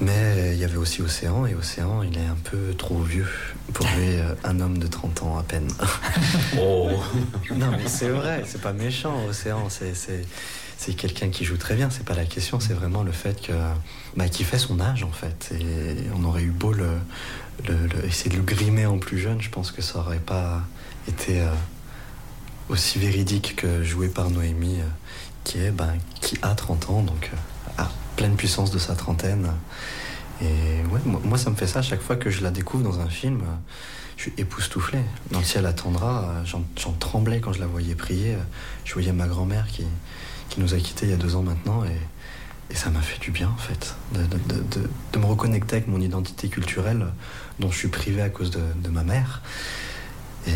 [0.00, 3.26] Mais il y avait aussi Océan, et Océan, il est un peu trop vieux
[3.72, 5.68] pour lui, euh, un homme de 30 ans à peine.
[6.60, 6.90] Oh
[7.54, 12.04] non, mais c'est vrai, c'est pas méchant, Océan, c'est, quelqu'un qui joue très bien, c'est
[12.04, 13.52] pas la question, c'est vraiment le fait que,
[14.16, 15.50] bah, qu'il fait son âge en fait.
[15.58, 16.88] Et on aurait eu beau le,
[17.66, 20.62] le- le- essayer de le grimer en plus jeune, je pense que ça aurait pas
[21.08, 21.48] été euh,
[22.68, 24.84] aussi véridique que joué par Noémie, euh,
[25.44, 27.36] qui, est, ben, qui a 30 ans, donc euh,
[28.16, 29.50] pleine puissance de sa trentaine.
[30.42, 30.46] Et
[30.92, 33.42] ouais, moi, ça me fait ça chaque fois que je la découvre dans un film.
[34.16, 34.98] Je suis époustouflé.
[35.30, 38.36] Dans le ciel attendra, j'en tremblais quand je la voyais prier.
[38.84, 39.84] Je voyais ma grand-mère qui,
[40.48, 41.84] qui nous a quittés il y a deux ans maintenant.
[41.84, 41.98] Et,
[42.70, 44.62] et ça m'a fait du bien, en fait, de, de-
[45.12, 47.06] de- me reconnecter avec mon identité culturelle
[47.60, 49.40] dont je suis privé à cause de, ma mère.
[50.46, 50.52] Et,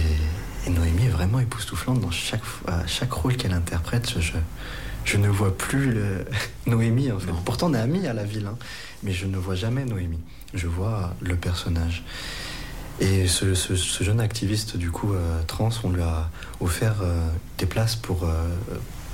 [0.71, 4.19] Noémie est vraiment époustouflante dans chaque, à chaque rôle qu'elle interprète.
[4.21, 4.33] Je,
[5.05, 6.25] je ne vois plus le-
[6.67, 7.31] Noémie, en fait.
[7.33, 7.39] Non.
[7.45, 8.57] Pourtant, on est amis à la ville, hein,
[9.03, 10.21] mais je ne vois jamais Noémie.
[10.55, 12.05] Je vois le personnage.
[13.01, 16.29] Et ce, ce- ce jeune activiste, du coup, euh, trans, on lui a
[16.61, 17.27] offert euh,
[17.59, 18.49] des places pour, euh,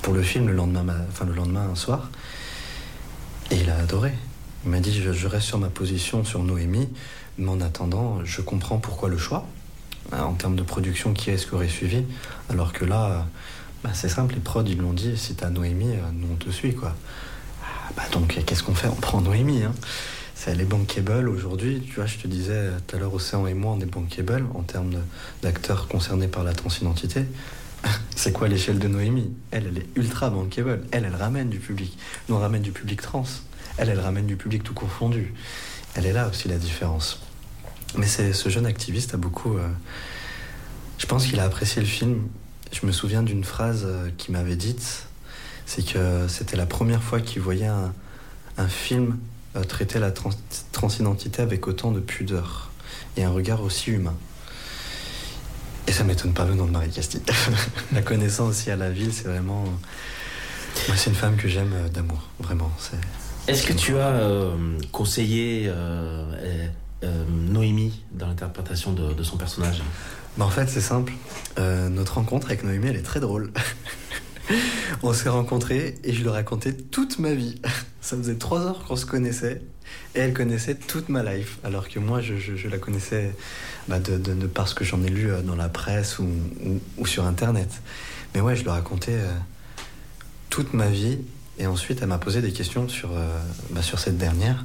[0.01, 2.09] pour le film le lendemain, ma- enfin, le lendemain soir.
[3.51, 4.13] Et il a adoré.
[4.65, 6.89] Il m'a dit je, je reste sur ma position sur Noémie,
[7.37, 9.45] mais en attendant, je comprends pourquoi le choix.
[10.13, 12.03] Euh, En termes de production, qui est-ce qui aurait suivi
[12.49, 13.25] Alors que là,
[13.83, 16.49] bah, c'est simple, les prods, ils l'ont dit si t'as Noémie, euh, nous on te
[16.49, 16.95] suit, quoi.
[17.63, 18.87] Ah, bah donc, qu'est-ce qu'on fait?
[18.87, 19.73] On prend Noémie, hein.
[20.35, 21.81] C'est elle est bankable aujourd'hui.
[21.81, 24.61] Tu vois, je te disais tout à l'heure, Océan et moi, on est bankable en
[24.61, 25.01] termes
[25.41, 27.25] d'acteurs concernés par la transidentité.
[28.15, 29.31] C'est quoi l'échelle de Noémie?
[29.49, 30.81] Elle, elle est ultra bankable.
[30.91, 31.97] Elle, elle ramène du public.
[32.29, 33.23] Nous, on ramène du public trans.
[33.77, 35.33] Elle, elle ramène du public tout confondu.
[35.95, 37.19] Elle est là aussi la différence.
[37.95, 39.57] Mais ce jeune activiste a beaucoup.
[39.57, 39.67] euh,
[40.99, 42.27] je pense qu'il a apprécié le film.
[42.71, 45.07] Je me souviens d'une phrase euh, qu'il m'avait dite.
[45.65, 47.93] C'est que c'était la première fois qu'il voyait un,
[48.57, 49.17] un film
[49.55, 50.29] euh, traiter la trans-
[50.71, 52.71] transidentité avec autant de pudeur
[53.15, 54.15] et un regard aussi humain.
[55.87, 57.21] Et ça m'étonne pas venant de Marie Castille.
[57.93, 59.63] la connaissance aussi à la ville, c'est vraiment.
[60.87, 62.71] Moi, c'est une femme que j'aime euh, d'amour, vraiment.
[63.47, 65.71] Est-ce que tu as euh, conseillé
[67.29, 69.81] Noémie dans l'interprétation de, de son personnage?
[70.37, 71.13] Bah, en fait, c'est simple.
[71.57, 73.51] Euh, notre rencontre avec Noémie, elle est très drôle.
[75.03, 77.55] on s'est rencontrés et je lui racontais toute ma vie.
[78.01, 79.61] Ça faisait trois heures qu'on se connaissait
[80.15, 81.57] et elle connaissait toute ma life.
[81.63, 83.35] Alors que moi, je, la connaissais
[83.87, 87.05] bah, de, de- de par ce que j'en ai lu euh, dans la presse ou
[87.05, 87.69] sur Internet.
[88.35, 89.31] Mais ouais, je lui racontais euh,
[90.49, 91.17] toute ma vie
[91.59, 93.27] et ensuite elle m'a posé des questions sur, euh,
[93.71, 94.63] bah, sur cette dernière.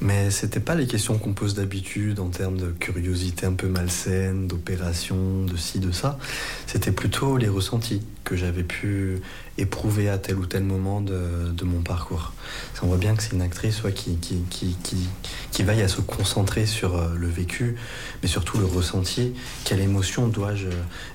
[0.00, 4.46] Mais c'était pas les questions qu'on pose d'habitude en termes de curiosité un peu malsaine,
[4.46, 6.18] d'opération, de ci, de ça.
[6.66, 9.20] C'était plutôt les ressentis que j'avais pu
[9.56, 12.32] éprouver à tel ou tel moment de, mon parcours.
[12.80, 15.08] On voit bien que c'est une actrice qui, qui, qui, qui,
[15.50, 17.74] qui veille à se concentrer sur euh, le vécu,
[18.22, 19.34] mais surtout le ressenti.
[19.64, 20.68] Quelle émotion dois-je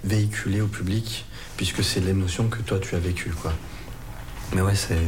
[0.04, 3.54] véhiculer au public, puisque c'est l'émotion que toi tu as vécue, quoi.
[4.54, 5.00] Mais ouais, c'est.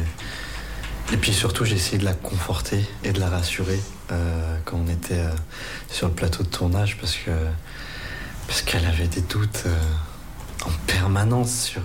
[1.12, 4.90] Et puis surtout, j'ai essayé de la conforter et de la rassurer euh, quand on
[4.90, 5.30] était euh,
[5.88, 7.30] sur le plateau de tournage parce que
[8.48, 9.76] parce qu'elle avait des doutes euh,
[10.64, 11.82] en permanence sur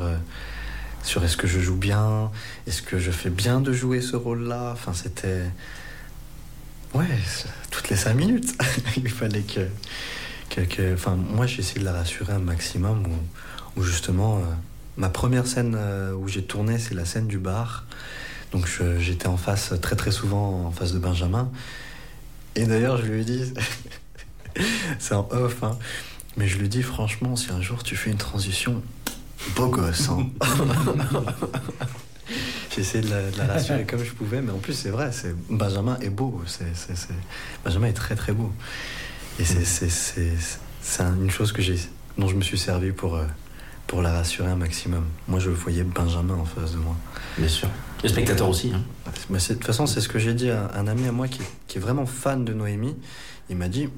[1.04, 2.32] sur est-ce que je joue bien,
[2.66, 4.72] est-ce que je fais bien de jouer ce rôle-là.
[4.74, 5.44] Enfin, c'était
[6.96, 7.06] ouais,
[7.70, 8.56] toutes les cinq minutes,
[8.98, 9.68] il fallait que
[10.94, 13.08] enfin, moi, j'ai essayé de la rassurer un maximum
[13.78, 14.42] où, justement
[14.98, 15.78] ma première scène
[16.20, 17.86] où j'ai tourné, c'est la scène du bar.
[18.52, 18.68] Donc
[19.00, 21.50] j'étais en face très très souvent en face de Benjamin.
[22.56, 23.54] Et d'ailleurs je lui ai dit,
[25.00, 25.78] c'est en off, hein,
[26.38, 28.82] mais je lui ai dit franchement si un jour tu fais une transition,
[29.56, 30.10] beau gosse.
[30.10, 30.28] Hein.
[32.74, 35.12] J'ai essayé de la, rassurer comme je pouvais, mais en plus c'est vrai,
[35.50, 37.10] Benjamin est beau, c'est- c'est-
[37.66, 38.52] Benjamin est très très beau.
[39.40, 39.58] Et c'est,
[41.00, 41.62] une chose que
[42.18, 43.26] dont je me suis servi pour, euh,
[43.92, 45.04] pour la rassurer un maximum.
[45.28, 46.96] Moi je voyais Benjamin en face de moi.
[47.38, 47.68] Bien sûr.
[48.04, 48.72] Les spectateurs aussi.
[48.74, 48.82] Hein.
[49.30, 51.28] Mais c'est- de toute façon, c'est ce que j'ai dit à un ami à moi
[51.28, 52.96] qui, qui est vraiment fan de Noémie.
[53.50, 53.90] Il m'a dit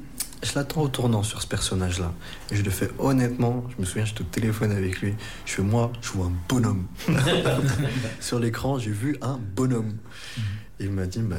[0.41, 2.12] Je l'attends au tournant sur ce personnage-là.
[2.49, 3.65] Et je le fais honnêtement.
[3.69, 5.13] Je me souviens, j'étais au téléphone avec lui.
[5.45, 6.88] Je fais Moi, je vois un bonhomme.
[8.19, 9.93] sur l'écran, j'ai vu un bonhomme.
[10.79, 11.36] Et il m'a dit bah,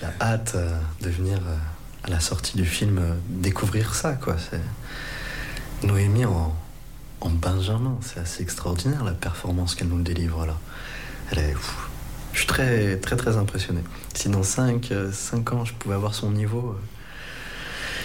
[0.00, 1.56] Il a hâte euh, de venir euh,
[2.04, 4.14] à la sortie du film euh, découvrir ça.
[4.14, 4.36] quoi.
[4.38, 6.56] C'est Noémie en,
[7.20, 7.96] en Benjamin.
[8.00, 10.56] C'est assez extraordinaire la performance qu'elle nous délivre là.
[12.32, 13.80] Je suis très, très, très impressionné.
[14.14, 14.92] Si dans 5,
[15.52, 16.80] ans, je pouvais avoir son niveau, euh,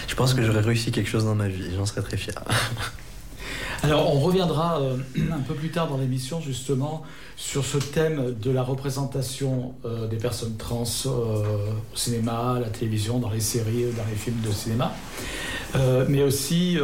[0.08, 1.74] je pense que j'aurais réussi quelque chose dans ma vie.
[1.76, 2.34] J'en serais très fier.
[3.84, 4.96] Alors on reviendra euh,
[5.30, 7.02] un peu plus tard dans l'émission justement
[7.36, 12.70] sur ce thème de la représentation euh, des personnes trans euh, au cinéma, à la
[12.70, 14.94] télévision, dans les séries, dans les films de cinéma,
[16.08, 16.78] mais aussi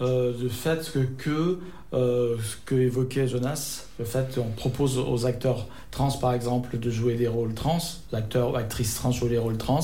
[0.00, 1.58] le fait que, que
[1.92, 7.14] ce que évoquait Jonas, le fait qu'on propose aux acteurs trans, par exemple, de jouer
[7.14, 7.78] des rôles trans,
[8.12, 9.80] acteurs ou actrices trans jouer des rôles trans,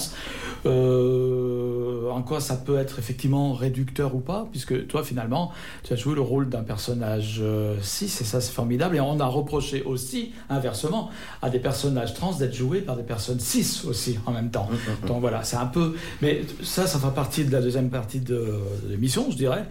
[0.67, 5.97] euh, en quoi ça peut être effectivement réducteur ou pas, puisque toi, finalement, tu as
[5.97, 8.97] joué le rôle d'un personnage euh, cis, et ça, c'est formidable.
[8.97, 11.09] Et on a reproché aussi, inversement,
[11.41, 14.69] à des personnages trans d'être joués par des personnes cis aussi, en même temps.
[14.71, 15.09] Mm, mm, mm.
[15.09, 15.95] Donc voilà, c'est un peu...
[16.21, 19.65] Mais ça, ça fera partie de la deuxième partie de, l'émission, je dirais.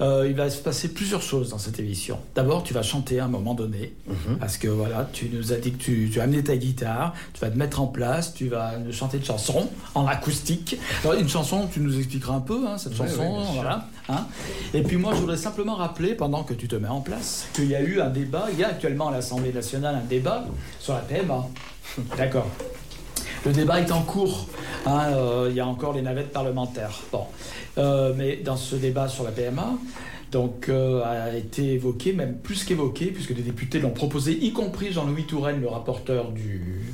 [0.00, 2.18] Euh, il va se passer plusieurs choses dans cette émission.
[2.34, 3.75] D'abord, tu vas chanter à un moment donné
[4.06, 4.38] Mhm.
[4.38, 7.40] Parce que voilà, tu nous as dit que tu, tu, as amené ta guitare, tu
[7.40, 10.78] vas te mettre en place, tu vas nous chanter une chanson en acoustique.
[11.18, 13.42] une chanson, tu nous expliqueras un peu hein, cette chanson.
[13.54, 14.26] voilà, hein.
[14.74, 17.66] Et puis moi, je voudrais simplement rappeler, pendant que tu te mets en place, qu'il
[17.66, 20.44] y a eu un débat, il y a actuellement à l'Assemblée nationale un débat
[20.80, 21.46] sur la PMA.
[22.16, 22.48] D'accord.
[23.44, 24.48] Le débat est en cours.
[24.86, 27.00] Hein, euh, il y a encore les navettes parlementaires.
[27.12, 27.26] Bon.
[27.78, 29.74] Euh, mais dans ce débat sur la PMA,
[30.32, 34.92] donc euh, a été évoqué, même plus qu'évoqué, puisque des députés l'ont proposé, y compris
[34.92, 36.92] Jean-Louis Touraine, le rapporteur du,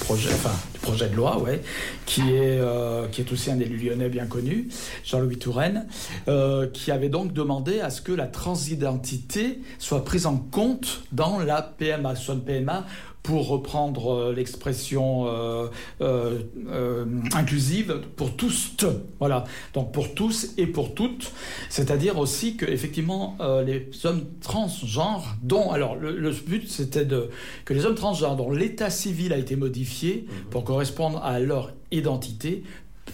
[0.00, 1.60] projet, de loi, ouais,
[2.06, 4.68] qui, est, euh, qui est aussi un élu lyonnais bien connu,
[5.04, 5.86] Jean-Louis Touraine,
[6.28, 11.38] euh, qui avait donc demandé à ce que la transidentité soit prise en compte dans
[11.38, 12.84] la PMA, soit une PMA
[13.22, 15.68] pour reprendre euh, l'expression euh,
[16.00, 17.04] euh,
[17.34, 18.76] inclusive, pour tous.
[19.18, 19.44] Voilà.
[19.74, 21.32] Donc pour tous et pour toutes.
[21.68, 27.30] C'est-à-dire aussi que effectivement les hommes transgenres, dont alors le, but c'était de
[27.64, 30.50] que les hommes transgenres dont l'état civil a été modifié mhm.
[30.50, 32.62] pour correspondre à leur identité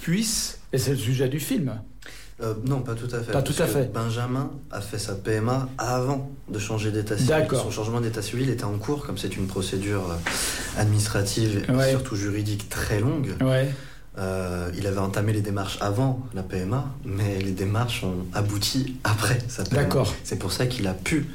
[0.00, 1.80] puissent, et c'est le sujet du film,
[2.42, 3.32] euh, non, pas tout à fait.
[3.32, 3.90] Pas tout à fait.
[3.92, 7.46] Benjamin a fait sa PMA avant de changer d'état civil.
[7.50, 12.16] Son changement d'état civil était en cours, comme c'est une procédure euh, administrative et surtout
[12.16, 13.34] juridique très longue.
[14.18, 19.38] Euh, il avait entamé les démarches avant la PMA, mais les démarches ont abouti après
[19.48, 19.82] sa PMA.
[19.82, 20.14] D'accord.
[20.24, 21.26] C'est pour ça qu'il a pu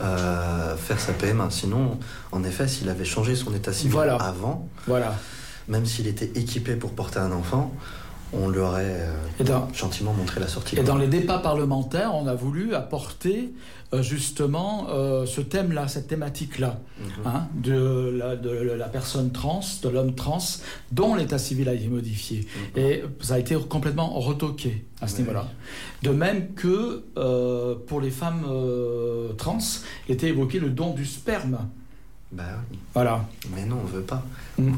[0.00, 1.48] faire sa PMA.
[1.50, 1.98] Sinon,
[2.32, 5.14] en effet, s'il avait changé son état civil avant, voilà.
[5.68, 7.74] même s'il était équipé pour porter un enfant,
[8.32, 9.06] on lui aurait
[9.40, 10.78] euh, gentiment montré la sortie.
[10.78, 13.52] Et dans les débats parlementaires, on a voulu apporter
[13.94, 17.08] euh, justement euh, ce thème-là, cette thématique-là, mhm.
[17.26, 18.20] hein, de,
[18.76, 20.38] la, personne trans, de l'homme trans,
[20.92, 22.46] dont l'état civil a été modifié.
[22.76, 25.46] Et ça a été complètement retoqué à ce niveau-là.
[26.02, 27.04] De même que
[27.86, 28.46] pour les femmes
[29.38, 29.58] trans,
[30.08, 31.58] était évoqué le don du sperme.
[32.30, 32.78] Ben oui.
[32.92, 33.24] Voilà.
[33.54, 34.22] Mais non, on veut pas.
[34.58, 34.74] Mm.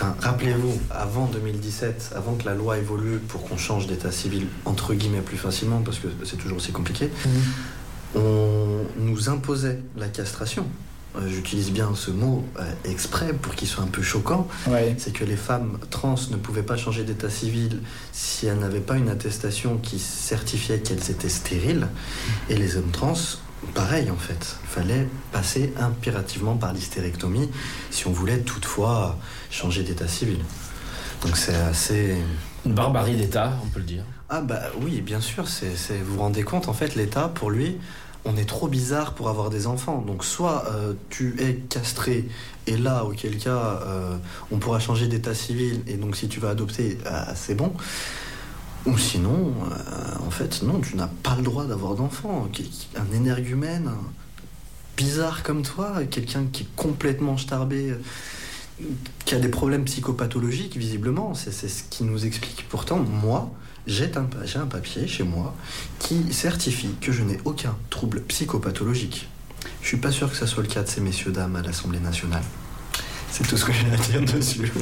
[0.00, 4.94] Enfin, rappelez-vous, avant 2017, avant que la loi évolue pour qu'on change d'état civil entre
[4.94, 8.22] guillemets plus facilement, parce que c'est toujours aussi compliqué, mhm.
[8.22, 10.64] on nous imposait la castration.
[11.16, 14.48] Euh, j'utilise bien ce mot euh, exprès pour qu'il soit un peu choquant.
[14.96, 17.80] C'est que les femmes trans ne pouvaient pas changer d'état civil
[18.12, 21.88] si elles n'avaient pas une attestation qui certifiait qu'elles étaient stériles.
[22.48, 23.14] Et les hommes trans
[23.68, 24.56] pareil en fait.
[24.64, 27.50] Il fallait passer impérativement par l'hystérectomie
[27.90, 29.18] si on voulait toutefois
[29.50, 30.38] changer d'état civil.
[31.22, 32.16] Donc c'est assez...
[32.66, 34.04] Une barbarie d'État, on peut le dire.
[34.28, 37.78] Ah bah oui, bien sûr, c'est, vous vous rendez compte, en fait, l'État, pour lui,
[38.24, 40.04] on est trop bizarre pour avoir des enfants.
[40.06, 42.28] Donc soit euh, tu es castré,
[42.66, 44.16] et là, auquel cas, euh,
[44.52, 47.72] on pourra changer d'état civil, et donc si tu vas adopter, euh, c'est bon.
[48.86, 52.48] Ou sinon, euh, en fait, non, tu n'as pas le droit d'avoir d'enfant.
[52.96, 53.90] Un énergumène
[54.96, 58.84] bizarre comme toi, quelqu'un qui est complètement starbé, euh,
[59.24, 62.66] qui a des problèmes psychopathologiques, visiblement, c'est ce qui nous explique.
[62.68, 63.50] Pourtant, moi,
[63.86, 64.28] j'ai un,
[64.60, 65.54] un papier chez moi
[65.98, 69.28] qui certifie que je n'ai aucun trouble psychopathologique.
[69.82, 72.00] Je suis pas sûr que ça soit le cas de ces messieurs dames à l'Assemblée
[72.00, 72.42] nationale.
[73.30, 74.72] C'est tout ce que j'ai à dire dessus.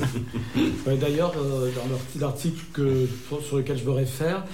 [0.86, 3.06] D'ailleurs, euh, dans l'article
[3.46, 4.44] sur lequel je me réfère,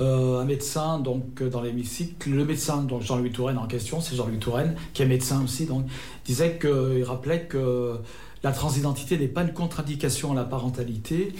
[0.00, 4.38] euh, un médecin donc dans l'hémicycle, le médecin donc Jean-Louis Touraine en question, c'est Jean-Louis
[4.38, 5.86] Touraine qui est médecin aussi, donc
[6.24, 7.98] disait qu'il rappelait que
[8.42, 11.32] la transidentité n'est pas une contre-indication à la parentalité.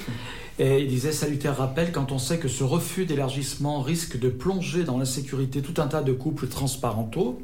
[0.59, 4.85] Et il disait salutaire rappel quand on sait que ce refus d'élargissement risque de plonger
[4.85, 7.41] dans l'insécurité tout un tas de couples transparentaux,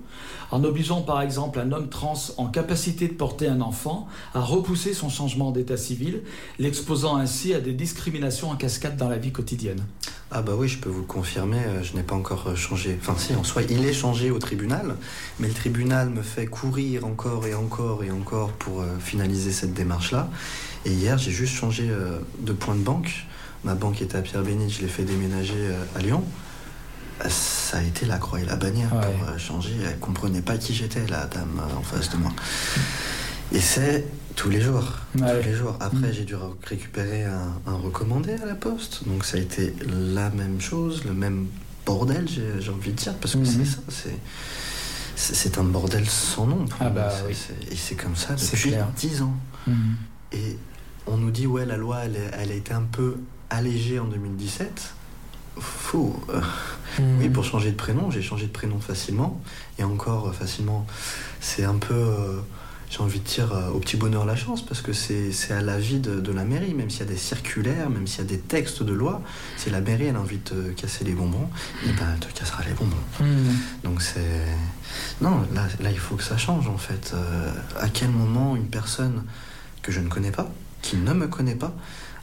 [0.51, 4.95] en obligeant par exemple un homme trans en capacité de porter un enfant à repousser
[4.95, 6.23] son changement d'état civil,
[6.59, 9.83] l'exposant ainsi à des discriminations en cascade dans la vie quotidienne.
[10.31, 12.99] Ah bah oui, je peux vous le confirmer, euh, je n'ai pas encore euh, changé.
[13.01, 14.97] Enfin si, en soi, il est changé au tribunal,
[15.41, 19.73] mais le tribunal me fait courir encore et encore et encore pour euh, finaliser cette
[19.73, 20.29] démarche-là.
[20.85, 21.91] Et hier, j'ai juste changé
[22.39, 23.27] de point de banque.
[23.65, 26.23] Ma banque était à Pierre-Bénite, je l'ai fait déménager à Lyon.
[27.29, 29.75] Ça a été la croix et la bannière pour euh, changer.
[29.85, 32.33] Elle comprenait pas qui j'étais, la dame euh, en face de moi.
[33.53, 34.07] Et c'est
[34.37, 34.85] tous les jours.
[35.17, 35.77] Tous les jours.
[35.81, 36.13] Après, mm.
[36.13, 39.07] j'ai dû récupérer un, recommandé à la poste.
[39.07, 41.47] Donc ça a été la même chose, le même
[41.85, 43.91] bordel, j'ai envie de dire, parce que c'est mm-hmm.
[43.91, 44.11] ça.
[45.17, 46.65] C'est un bordel sans nom.
[46.79, 47.37] Ah bah, oui.
[47.73, 49.35] Et c'est comme ça depuis 10 ans.
[49.69, 49.73] Mm-hmm.
[50.35, 50.59] Et
[51.09, 53.17] on nous dit, ouais, la loi, elle, elle a été un peu
[53.51, 54.95] allégée en 2017
[55.61, 56.21] faux.
[57.01, 57.17] Euh.
[57.21, 59.41] Oui, pour changer de prénom, j'ai changé de prénom facilement.
[59.79, 60.87] Et encore euh, facilement,
[61.41, 62.41] c'est un peu, euh,
[62.91, 66.21] j'ai envie de dire, au petit bonheur la chance, parce que c'est à l'avis de,
[66.21, 68.83] de la mairie, même s'il y a des circulaires, même s'il y a des textes
[68.83, 69.23] de loi,
[69.57, 71.49] si la mairie elle a envie de te casser les bonbons,
[71.85, 72.97] et ben elle te cassera les bonbons.
[73.21, 73.55] Hmm.
[73.85, 74.45] Donc c'est.
[75.21, 77.15] Non, là, là, il faut que ça change en fait.
[77.79, 79.25] à quel moment une personne
[79.83, 80.51] que je ne connais pas,
[80.83, 81.75] qui ne me connaît pas,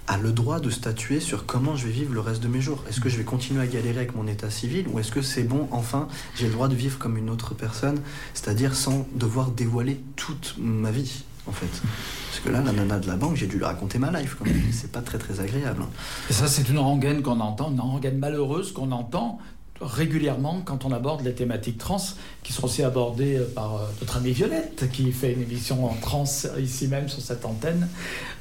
[0.08, 2.84] a le droit de statuer sur comment je vais vivre le reste de mes jours.
[2.90, 5.44] Est-ce que je vais continuer à galérer avec mon état civil ou est-ce que c'est
[5.44, 8.00] bon, enfin, j'ai le droit de vivre comme une autre personne,
[8.34, 11.82] c'est-à-dire sans devoir dévoiler toute ma vie, en fait.
[12.30, 14.46] Parce que là, la nana de la banque, j'ai dû lui raconter ma life, quand
[14.46, 14.62] même.
[14.72, 15.84] C'est pas très très agréable.
[16.30, 19.40] Et ça, c'est une rengaine qu'on entend, une rengaine malheureuse qu'on entend
[19.82, 21.98] régulièrement quand on aborde les thématiques trans,
[22.44, 25.96] qui sont aussi abordées euh, par euh, notre amie Violette, qui fait une émission en
[26.02, 26.26] trans
[26.60, 27.88] ici même sur cette antenne,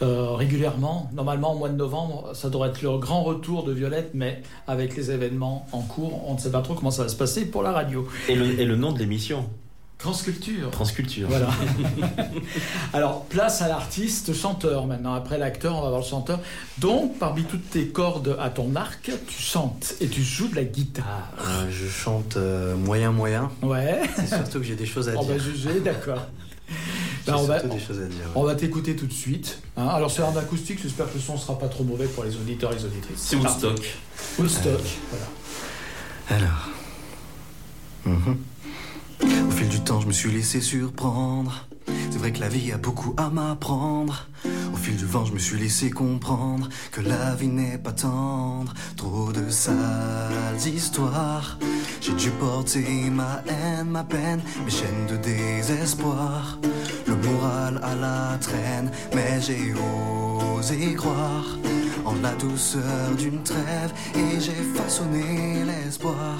[0.02, 1.10] euh, régulièrement.
[1.12, 4.96] Normalement, au mois de novembre, ça devrait être le grand retour de Violette, mais avec
[4.96, 7.62] les événements en cours, on ne sait pas trop comment ça va se passer pour
[7.62, 8.06] la radio.
[8.28, 9.48] Et le nom de l'émission?
[9.98, 10.70] Transculture.
[10.70, 11.28] Transculture.
[11.28, 11.48] Voilà.
[12.92, 15.14] Alors, place à l'artiste chanteur maintenant.
[15.14, 16.40] Après l'acteur, on va voir le chanteur.
[16.78, 20.64] Donc, parmi toutes tes cordes à ton arc, tu chantes et tu joues de la
[20.64, 21.30] guitare.
[21.40, 23.50] Euh, je chante euh, moyen moyen.
[23.62, 24.02] Ouais.
[24.16, 25.20] C'est surtout que j'ai des choses à dire.
[25.22, 26.20] On va juger, d'accord.
[27.26, 29.60] Ben, on, va, des choses à dire, on va t'écouter tout de suite.
[29.78, 29.86] Hein.
[29.86, 32.70] Alors c'est un acoustique, j'espère que le son sera pas trop mauvais pour les auditeurs
[32.72, 33.16] et les auditrices.
[33.16, 33.80] C'est Woodstock.
[34.38, 36.38] Woodstock, voilà.
[36.42, 36.68] Alors.
[38.04, 38.10] Du
[39.86, 41.66] je me suis laissé surprendre.
[42.10, 44.28] C'est vrai que la vie a beaucoup à m'apprendre.
[44.72, 48.72] Au fil du vent, je me suis laissé comprendre que la vie n'est pas tendre.
[48.96, 51.58] Trop de sales histoires.
[52.00, 56.58] J'ai dû porter ma haine, ma peine, mes chaînes de désespoir.
[57.06, 59.74] Le moral à la traîne, mais j'ai
[60.56, 61.58] osé croire
[62.06, 66.38] en la douceur d'une trêve et j'ai façonné l'espoir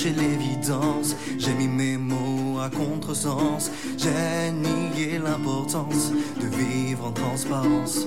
[0.00, 8.06] cherché l'évidence, j'ai mis mes mots à contresens, j'ai nié l'importance de vivre en transparence.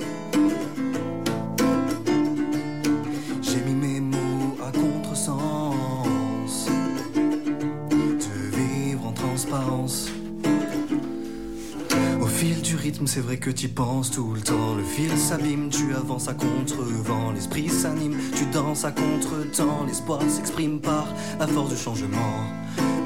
[13.05, 14.75] C'est vrai que tu penses tout le temps.
[14.75, 17.31] Le fil s'abîme, tu avances à contre-vent.
[17.31, 19.85] L'esprit s'anime, tu danses à contre-temps.
[19.87, 21.07] L'espoir s'exprime par
[21.39, 22.43] la force du changement.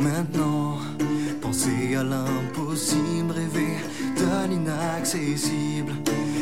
[0.01, 0.78] Maintenant,
[1.41, 3.78] penser à l'impossible, rêver
[4.17, 5.93] de l'inaccessible,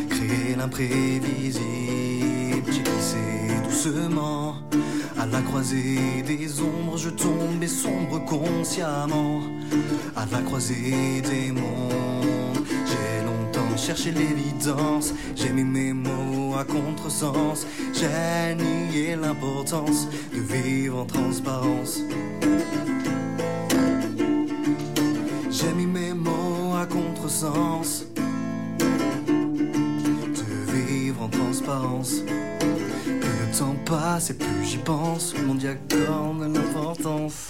[0.10, 1.64] créer l'imprévisible.
[2.72, 3.18] J'ai glissé
[3.66, 4.56] doucement.
[5.20, 9.42] À la croisée des ombres, je tombe et sombre consciemment.
[10.16, 12.15] À la croisée des mondes,
[13.86, 15.14] cherché l'évidence.
[15.36, 17.68] J'ai mis mes mots à contresens.
[17.94, 22.02] J'ai nié l'importance de vivre en transparence.
[25.52, 28.08] J'ai mis mes mots à contresens.
[30.38, 32.24] De vivre en transparence
[33.58, 35.66] temps passe et plus j'y pense, mon de
[36.54, 37.48] l'importance.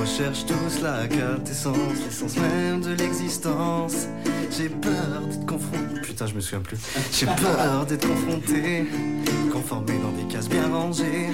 [0.00, 1.76] Recherche tous la quintessence,
[2.06, 4.08] l'essence même de l'existence.
[4.50, 6.00] J'ai peur d'être confronté.
[6.02, 6.78] Putain, je me souviens plus.
[7.12, 8.86] J'ai peur d'être confronté,
[9.52, 11.28] conformé dans des cases bien rangées.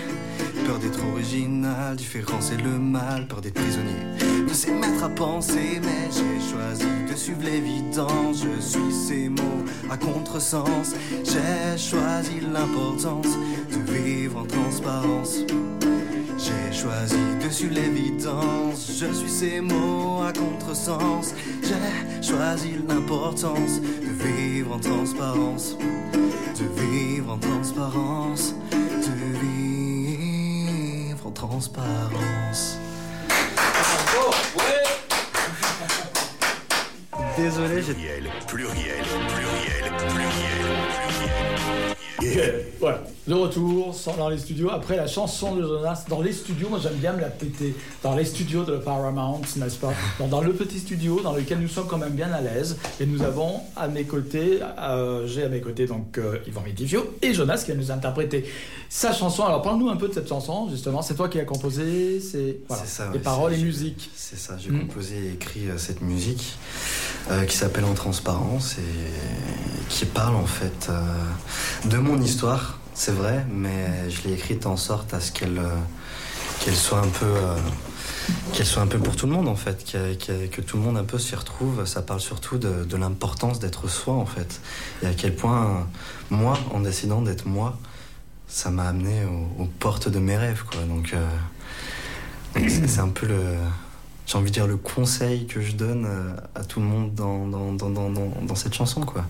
[0.66, 4.44] Peur d'être original, différent c'est le mal, peur d'être prisonnier.
[4.48, 8.42] De s'y mettre à penser, mais j'ai choisi de suivre l'évidence.
[8.42, 10.96] Je suis ces mots à contresens.
[11.22, 13.28] J'ai choisi l'importance
[13.70, 15.38] de vivre en transparence.
[16.38, 18.90] J'ai choisi de suivre l'évidence.
[19.00, 21.34] Je suis ces mots à contresens.
[21.62, 25.76] J'ai choisi l'importance de vivre en transparence.
[26.58, 28.54] De vivre en transparence.
[28.70, 32.78] De vivre en transparence.
[37.36, 37.92] Désolé, j'ai.
[37.92, 40.66] Pluriel, pluriel, pluriel, pluriel,
[41.18, 41.95] pluriel.
[42.26, 46.04] Euh, voilà, de retour dans les studios après la chanson de Jonas.
[46.08, 47.74] Dans les studios, moi j'aime bien me la péter.
[48.02, 49.92] Dans les studios de Paramount, n'est-ce pas?
[50.30, 52.78] Dans, le petit studio dans lequel nous sommes quand même bien à l'aise.
[53.00, 57.14] Et nous avons à mes côtés, euh, j'ai à mes côtés donc euh, Yvan Médivio
[57.22, 58.44] et Jonas qui va nous interpréter
[58.88, 59.44] sa chanson.
[59.44, 61.02] Alors parle-nous un peu de cette chanson, justement.
[61.02, 64.10] C'est toi qui as composé, c'est voilà, ça, les paroles et musique.
[64.14, 64.80] C'est ça, j'ai hmm.
[64.80, 66.56] composé et écrit cette musique
[67.48, 70.90] qui s'appelle En transparence et qui parle en fait
[71.86, 75.76] de mon histoire, c'est vrai, mais je l'ai écrite en sorte à ce qu'elle euh,
[76.60, 77.56] qu'elle soit un peu euh,
[78.54, 81.04] qu'elle soit un peu pour tout le monde en fait, que tout le monde un
[81.04, 81.84] peu s'y retrouve.
[81.84, 84.60] Ça parle surtout de, l'importance d'être soi en fait,
[85.02, 85.86] et à quel point
[86.30, 87.78] moi, en décidant d'être moi,
[88.48, 89.24] ça m'a amené
[89.58, 90.80] aux, portes de mes rêves quoi.
[90.88, 93.56] Donc euh, c'est un peu le
[94.26, 97.46] j'ai envie de dire le conseil que je donne euh, à tout le monde dans,
[97.46, 99.24] dans, dans, dans, dans cette chanson quoi.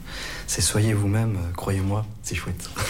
[0.47, 2.71] C'est soyez vous-même, euh, croyez-moi, c'est chouette.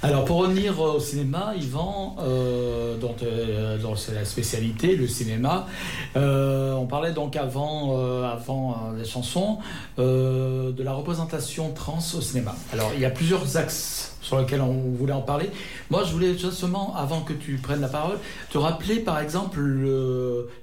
[0.00, 5.66] Alors pour revenir au cinéma, Yvan, euh, dont, euh, c'est la spécialité, le cinéma,
[6.14, 9.58] on parlait donc avant, avant les chansons
[9.96, 12.54] de la représentation trans au cinéma.
[12.72, 15.50] Alors il y a plusieurs axes sur lequel on voulait en parler.
[15.90, 18.18] Moi, je voulais justement, avant que tu prennes la parole,
[18.50, 19.60] te rappeler par exemple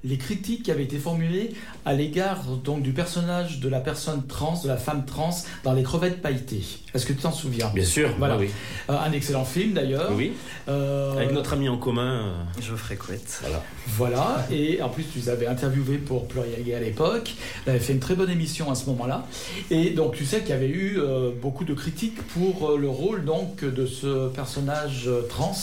[0.04, 1.52] les critiques qui avaient été formulées
[1.86, 5.84] à l'égard donc du personnage de la personne trans, de la femme trans dans Les
[5.84, 6.64] crevettes pailletées.
[6.94, 7.70] Est-ce que tu t'en souviens?
[7.74, 8.10] Bien sûr.
[8.18, 8.38] Voilà.
[8.38, 8.50] Oui.
[8.90, 10.12] Euh, un excellent film d'ailleurs.
[10.14, 10.32] Oui.
[10.70, 12.34] Euh, Avec notre ami en commun.
[12.58, 13.42] Euh, Geoffrey Couette.
[13.42, 13.64] Voilà.
[13.88, 14.48] Voilà.
[14.52, 17.34] Et en plus, tu les avais interviewé pour Pluriel Gay à l'époque.
[17.66, 19.28] Tu avais fait une très bonne émission à ce moment-là.
[19.70, 20.98] Et donc, tu sais qu'il y avait eu
[21.42, 25.56] beaucoup de critiques pour le rôle donc de ce personnage trans.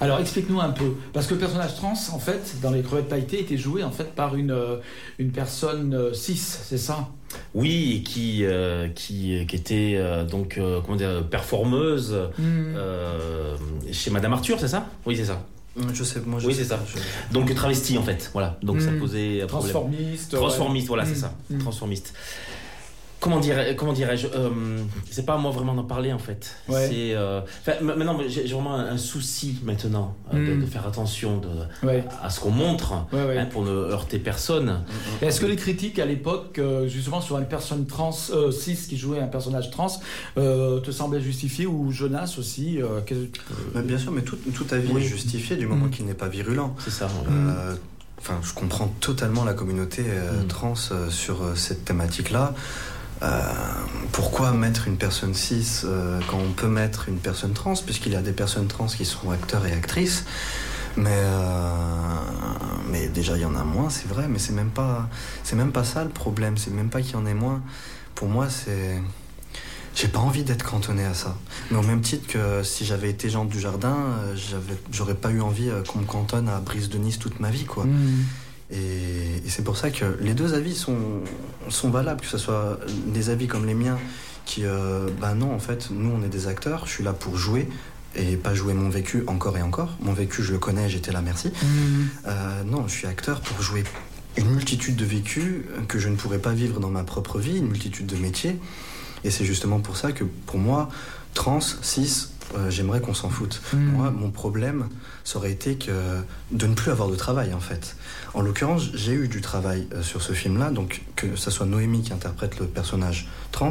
[0.00, 3.40] Alors explique-nous un peu, parce que le personnage trans, en fait, dans les crevettes pailletées,
[3.40, 4.54] était joué en fait par une,
[5.18, 7.08] une personne cis, c'est ça?
[7.54, 12.74] Oui, qui, euh, qui, qui était euh, donc euh, comment dire, performeuse hmm.
[13.92, 14.86] chez Madame Arthur, c'est ça?
[15.06, 15.42] Oui, c'est ça.
[15.92, 16.78] Je sais, moi je Oui, c'est ça.
[17.32, 18.58] Donc travesti en fait, voilà.
[18.62, 18.98] Donc ça hmm.
[18.98, 20.34] posait Transformiste.
[20.34, 21.16] Transformiste, voilà, c'est hmm.
[21.16, 21.32] ça.
[21.60, 22.14] Transformiste
[23.20, 24.50] comment dirais comment dirais-je euh,
[25.10, 26.54] c'est pas à moi vraiment d'en parler en fait.
[26.68, 27.40] C'est euh,
[27.80, 30.60] maintenant j'ai vraiment un, souci maintenant euh, hmm.
[30.60, 31.48] de, faire attention de,
[32.22, 33.06] à, ce qu'on montre hein,
[33.50, 34.80] pour ne heurter personne.
[35.22, 39.26] Est-ce que les critiques à l'époque justement sur une personne trans 6 qui jouait un
[39.26, 40.00] personnage trans
[40.36, 42.80] te semblaient justifiées ou Jonas aussi
[43.74, 45.90] bien sûr mais tout, tout avis est justifié du moment hmm.
[45.90, 46.74] qu'il n'est pas virulent.
[46.78, 47.08] C'est ça
[48.18, 50.46] Enfin, je comprends totalement la communauté hmm.
[50.48, 52.54] trans sur cette thématique-là.
[53.22, 53.40] Euh,
[54.12, 58.16] pourquoi mettre une personne cis euh, quand on peut mettre une personne trans, puisqu'il y
[58.16, 60.24] a des personnes trans qui sont acteurs et actrices
[60.98, 61.70] mais, euh,
[62.90, 65.10] mais déjà il y en a moins, c'est vrai, mais c'est même pas
[65.52, 67.62] même pas ça le problème, c'est même pas qu'il y en ait moins.
[68.14, 69.02] Pour moi, c'est
[69.94, 71.36] j'ai pas envie d'être cantonné à ça.
[71.70, 73.94] Mais au même titre que si j'avais été Jean du Jardin,
[74.90, 77.84] j'aurais pas eu envie qu'on me cantonne à Brise de Nice toute ma vie, quoi.
[77.84, 78.24] Mmh.
[78.70, 80.98] Et, c'est pour ça que les deux avis sont,
[81.68, 83.98] sont valables, que ce soit des avis comme les miens,
[84.44, 87.36] qui, euh, bah non, en fait, nous, on est des acteurs, je suis là pour
[87.36, 87.68] jouer,
[88.14, 89.96] et pas jouer mon vécu encore et encore.
[90.00, 91.48] Mon vécu, je le connais, j'étais là, merci.
[91.48, 91.66] Mmh.
[92.26, 93.84] Euh, non, je suis acteur pour jouer
[94.36, 97.68] une multitude de vécus que je ne pourrais pas vivre dans ma propre vie, une
[97.68, 98.58] multitude de métiers.
[99.24, 100.88] Et c'est justement pour ça que, pour moi,
[101.34, 103.60] trans, cis, euh, j'aimerais qu'on s'en foute.
[103.72, 103.78] Hmm.
[103.78, 104.88] Moi, mon problème,
[105.24, 105.92] ça aurait été que
[106.52, 107.96] de ne plus avoir de travail, en fait.
[108.34, 112.02] En l'occurrence, j'ai eu du travail euh, sur ce film-là, donc que ce soit Noémie
[112.02, 113.70] qui interprète le personnage trans,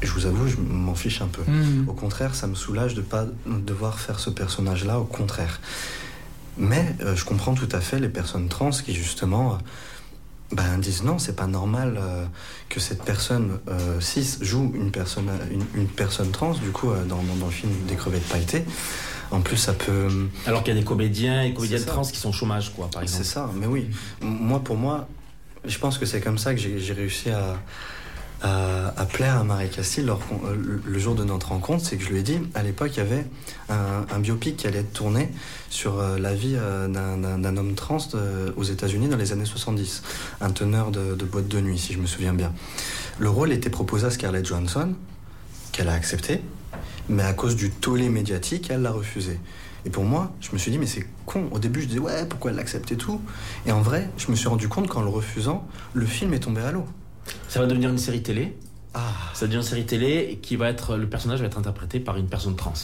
[0.00, 1.42] je vous avoue, je m'en fiche un peu.
[1.42, 1.88] Hmm.
[1.88, 5.60] Au contraire, ça me soulage de ne pas devoir faire ce personnage-là, au contraire.
[6.58, 9.58] Mais euh, je comprends tout à fait les personnes trans qui, justement,
[10.52, 12.26] ben, disent non, c'est pas normal euh,
[12.68, 15.30] que cette personne euh, cis joue une personne,
[15.74, 18.64] une, personne trans, du coup, euh, dans, dans, le film Des crevettes pailletées.
[19.30, 20.28] En plus, ça peut.
[20.46, 23.02] Alors qu'il y a des comédiens et comédiennes trans qui sont au chômage, quoi, par
[23.02, 23.24] exemple.
[23.24, 23.88] C'est ça, mais oui.
[24.20, 25.08] Moi, pour moi,
[25.64, 27.56] je pense que c'est comme ça que j'ai réussi à,
[28.42, 32.18] à, plaire à Marie Castille euh, le jour de notre rencontre, c'est que je lui
[32.18, 33.26] ai dit, à l'époque, il y avait
[33.68, 35.30] un, biopic qui allait être tourné
[35.70, 37.98] sur euh, la vie euh, d'un homme trans
[38.56, 40.02] aux États-Unis dans les années 70,
[40.40, 42.52] un teneur de, boîte de nuit, si je me souviens bien.
[43.18, 44.94] Le rôle était proposé à Scarlett Johansson,
[45.70, 46.40] qu'elle a accepté,
[47.08, 49.38] mais à cause du tollé médiatique, elle l'a refusé.
[49.84, 51.48] Et pour moi, je me suis dit, mais c'est con.
[51.50, 53.20] Au début, je disais, ouais, pourquoi elle l'accepte et tout?
[53.66, 56.60] Et en vrai, je me suis rendu compte qu'en le refusant, le film est tombé
[56.60, 56.86] à l'eau.
[57.48, 58.56] Ça va devenir une série télé
[58.94, 59.00] Ah.
[59.34, 62.26] Ça devient une série télé qui va être le personnage va être interprété par une
[62.26, 62.74] personne trans.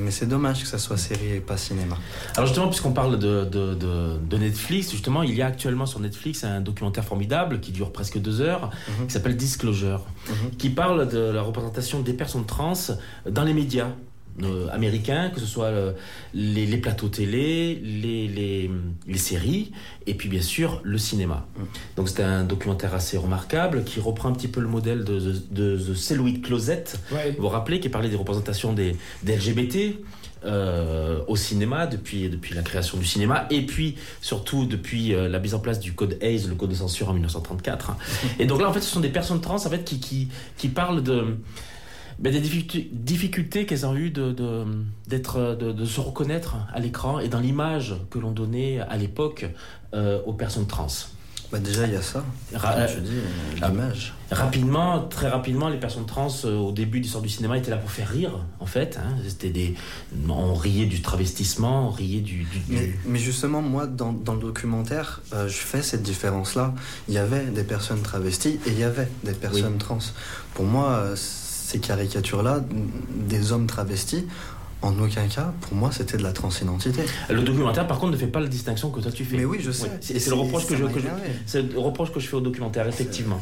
[0.00, 1.96] mais c'est dommage que ça soit série et pas cinéma.
[2.36, 6.44] Alors justement, puisqu'on parle de, de, de, Netflix, justement, il y a actuellement sur Netflix
[6.44, 9.06] un documentaire formidable qui dure presque deux heures, mhm.
[9.06, 10.56] qui s'appelle Disclosure, mhm.
[10.56, 12.72] qui parle de la représentation des personnes trans
[13.28, 13.90] dans les médias.
[14.40, 15.92] Euh, américains, que ce soit euh,
[16.32, 18.26] les, plateaux télé, les,
[19.06, 19.72] les, séries,
[20.06, 21.46] et puis bien sûr le cinéma.
[21.54, 21.62] Mm.
[21.96, 25.20] Donc c'est un documentaire assez remarquable qui reprend un petit peu le modèle de,
[25.50, 29.98] de, The Celluloid Closet, vous vous rappelez, qui parlait des représentations des, LGBT.
[30.44, 35.54] Euh, au cinéma depuis, depuis la création du cinéma et puis surtout depuis la mise
[35.54, 37.92] en place du code Hayes, le code de censure en 1934.
[38.40, 40.26] Et donc là en fait ce sont des personnes trans en fait qui, qui,
[40.56, 41.36] qui parlent de
[42.22, 44.32] ben, des difficultés qu'elles ont eues de,
[45.08, 49.46] d'être, de, se reconnaître à l'écran et dans l'image que l'on donnait à l'époque
[49.92, 50.86] euh, aux personnes trans.
[51.50, 52.24] Bah déjà, il y a ça.
[52.54, 54.14] Euh, je dis, euh, l'image.
[54.30, 57.90] Rapidement, très rapidement, les personnes trans, au début de l'histoire du cinéma, étaient là pour
[57.90, 58.98] faire rire, en fait.
[59.02, 59.16] Hein.
[59.28, 59.74] C'était des...
[60.28, 62.46] On riait du travestissement, on riait du...
[63.04, 66.72] Mais, justement, moi, dans, dans le documentaire, je fais cette différence-là.
[67.08, 69.98] Il y avait des personnes travesties et il y avait des personnes trans.
[70.54, 71.14] Pour moi,
[71.62, 72.60] ces caricatures-là
[73.28, 74.26] des hommes travestis,
[74.82, 77.02] en aucun cas, pour moi, c'était de la transidentité.
[77.30, 79.36] Le documentaire, par contre, ne fait pas la distinction que toi tu fais.
[79.36, 79.90] Mais oui, je sais.
[80.00, 80.84] C'est le reproche que je,
[81.46, 83.40] c'est le reproche que je fais au documentaire, effectivement.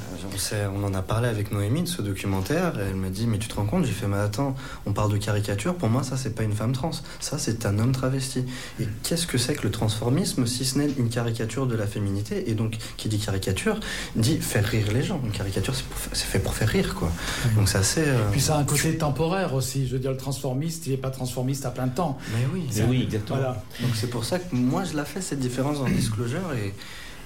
[0.74, 2.78] On, en a parlé avec Noémie de ce documentaire.
[2.78, 5.12] Et elle me dit, mais tu te rends compte J'ai fait, mais attends, on parle
[5.12, 5.74] de caricature.
[5.74, 6.91] Pour moi, ça, c'est pas une femme trans.
[7.20, 8.45] Ça, c'est un homme travesti.
[8.78, 12.51] Et qu'est-ce que c'est que le transformisme si ce n'est une caricature de la féminité?
[12.51, 13.80] Et donc, qui dit caricature
[14.14, 15.20] dit faire rire les gens.
[15.24, 15.74] Une caricature,
[16.12, 17.11] c'est fait pour faire rire, quoi.
[17.57, 18.03] Donc, c'est assez.
[18.07, 19.86] Euh, Puis ça a un côté temporaire aussi.
[19.86, 22.18] Je veux dire, le transformiste, il n'est pas transformiste transformiste à plein de temps.
[22.33, 23.39] Mais oui, oui exactement.
[23.81, 26.74] Donc c'est pour ça que moi je la fais cette différence dans Disclosure et,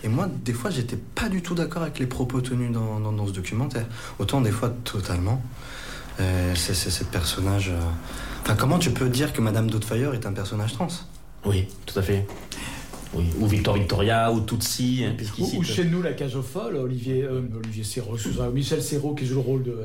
[0.04, 3.26] et moi des fois j'étais pas du tout d'accord avec les propos tenus dans, dans,
[3.26, 3.86] ce documentaire.
[4.18, 5.42] Autant des fois totalement.
[6.20, 7.70] Euh, c'est ce personnage.
[7.70, 7.80] Euh,
[8.42, 10.86] enfin, comment tu peux dire que Madame Doubtfire est un personnage trans?
[11.44, 12.24] Oui, tout à fait.
[13.14, 13.24] Oui.
[13.40, 15.04] Ou Victor Victoria, ou Tutsi.
[15.04, 18.16] Hein, ou, chez nous, la cage aux folles, Olivier, euh, Olivier Serrault,
[18.52, 19.76] Michel Serrault qui joue le rôle de,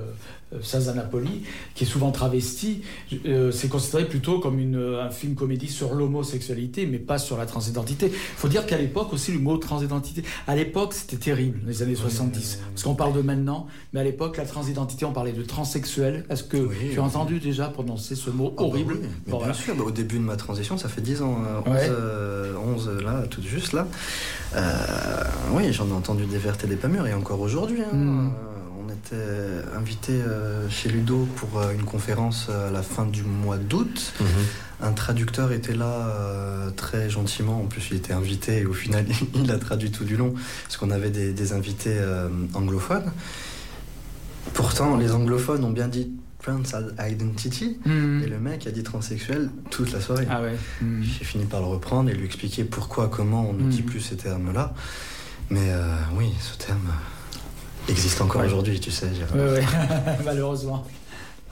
[0.51, 1.43] euh, Saza Napoli,
[1.75, 2.81] qui est souvent travesti,
[3.27, 7.37] euh, c'est considéré plutôt comme une, euh, un film comédie sur l'homosexualité, mais pas sur
[7.37, 8.07] la transidentité.
[8.07, 11.93] Il faut dire qu'à l'époque aussi, le mot transidentité, à l'époque, c'était terrible, les années
[11.93, 12.61] 70.
[12.73, 16.25] Parce qu'on parle de maintenant, mais à l'époque, la transidentité, on parlait de transsexuel.
[16.31, 18.97] Est-ce que tu as entendu déjà prononcer ce mot ah bah horrible
[19.27, 21.37] Bien sûr, bah, au début de ma transition, ça fait 10 ans,
[22.65, 23.87] 11, là, tout juste là.
[25.53, 27.81] oui, j'en ai entendu des vertes et des pas mûres, et encore aujourd'hui.
[27.93, 28.31] Hein.
[28.89, 33.57] Hmm était invité euh, chez Ludo pour euh, une conférence à la fin du mois
[33.57, 34.13] d'août.
[34.19, 34.27] Mhm.
[34.81, 37.61] Un traducteur était là euh, très gentiment.
[37.61, 40.33] En plus, il était invité et au final, il a traduit tout du long
[40.63, 41.97] parce qu'on avait des, invités
[42.53, 43.11] anglophones.
[44.53, 46.11] Pourtant, les anglophones ont bien dit
[46.41, 46.61] trans
[46.99, 48.21] identity mhm.
[48.23, 50.27] et le mec a dit transsexuel toute la soirée.
[50.29, 50.55] Ah ouais.
[50.81, 51.03] Mhm.
[51.03, 54.15] J'ai fini par le reprendre et lui expliquer pourquoi, comment on ne dit plus ces
[54.15, 54.73] termes-là.
[55.49, 55.73] Mais
[56.15, 56.91] oui, ce terme
[57.89, 59.07] existe encore aujourd'hui, tu sais.
[59.33, 59.59] Oui,
[60.25, 60.85] malheureusement.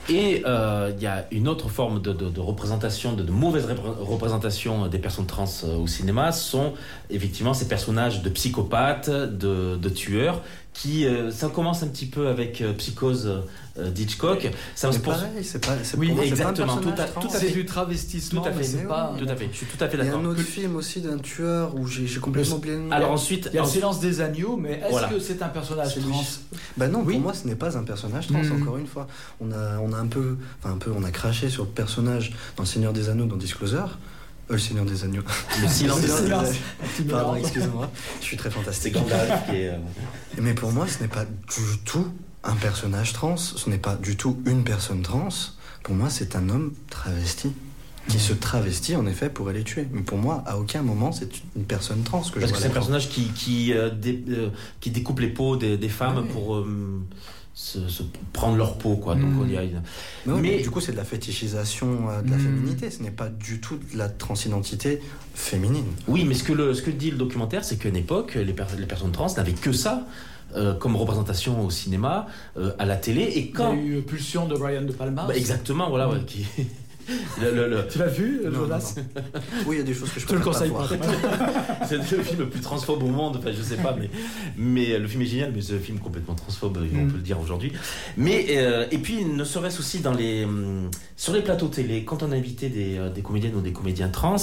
[0.10, 3.68] Et euh, il y a une autre forme de, représentation, de, mauvaise
[4.00, 6.74] représentation des personnes trans euh, au cinéma, sont
[7.10, 10.42] effectivement ces personnages de psychopathes, de tueurs,
[10.78, 13.42] qui euh, ça commence un petit peu avec euh, Psychose
[13.80, 14.52] euh, d'Hitchcock.
[14.76, 18.42] Ça c'est pareil, c'est pas, oui, exactement, tout à, tout à fait du travestissement.
[18.42, 19.50] Tout à fait, pas, tout à fait.
[19.52, 20.20] Je suis tout à fait d'accord.
[20.20, 22.78] Il y a un autre film aussi d'un tueur où j'ai complètement oublié.
[22.92, 25.96] Alors ensuite, il y a le silence des agneaux, mais est-ce que c'est un personnage
[25.96, 26.24] trans
[26.78, 28.44] Ben non, pour moi, ce n'est pas un personnage trans.
[28.44, 28.62] Hmm.
[28.62, 29.08] Encore une fois,
[29.42, 32.34] on a, on a un peu, enfin un peu, on a craché sur le personnage
[32.56, 33.98] dans Le Seigneur des Anneaux, dans Disclosure.
[34.50, 35.24] Oh, le Seigneur des Agneaux.
[35.62, 36.48] Le silence des Agneaux.
[37.10, 37.92] Pardon, excusez-moi.
[38.22, 38.96] Je suis très fantastique.
[39.50, 39.78] Euh,
[40.42, 42.08] Mais pour moi, ce n'est pas du tout
[42.46, 43.36] un personnage trans.
[43.36, 45.28] Ce n'est pas du tout une personne trans.
[45.84, 47.52] Pour moi, c'est un homme travesti
[48.08, 49.86] qui se travestit en effet pour aller tuer.
[49.92, 52.72] Mais pour moi, à aucun moment, c'est une personne trans que Parce que c'est un
[52.72, 56.66] personnage qui, qui, euh, euh, qui découpe les peaux des, femmes pour
[57.58, 58.04] se,
[58.34, 59.48] prendre leur peau quoi donc hmm.
[60.28, 62.42] mais, mais, du coup c'est de la fétichisation euh, de la hmm.
[62.42, 65.02] féminité ce n'est pas du tout de la transidentité
[65.34, 68.36] féminine oui mais ce que le ce que dit le documentaire c'est qu'à une époque
[68.36, 70.06] les, les personnes trans n'avaient que ça
[70.56, 73.24] euh, comme représentation au cinéma, euh, à la télé.
[73.36, 73.74] Et quand...
[73.74, 75.26] Il y a eu Pulsion de Brian De Palma.
[75.28, 76.46] Bah, exactement, voilà, ouais, qui,
[77.90, 78.96] Tu l'as vu, Jonas
[79.66, 80.88] Oui, il y a des choses que je te le conseille pas.
[81.88, 83.38] c'est le film le plus transphobe au monde.
[83.38, 84.10] Enfin, je sais pas, mais,
[84.58, 87.08] mais le film est génial, mais c'est un film complètement transphobe, on mm.
[87.12, 87.72] peut le dire aujourd'hui.
[88.18, 92.24] Mais euh, et puis, ne serait-ce aussi dans les hum, sur les plateaux télé, quand
[92.24, 94.38] on a invité des, euh, des comédiennes ou des comédiens trans,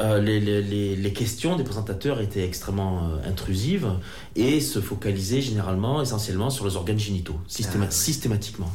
[0.00, 3.88] euh, les, les, les, questions des présentateurs étaient extrêmement euh, intrusives
[4.36, 8.72] et se focalisaient généralement, essentiellement sur les organes génitaux, ah systématiquement.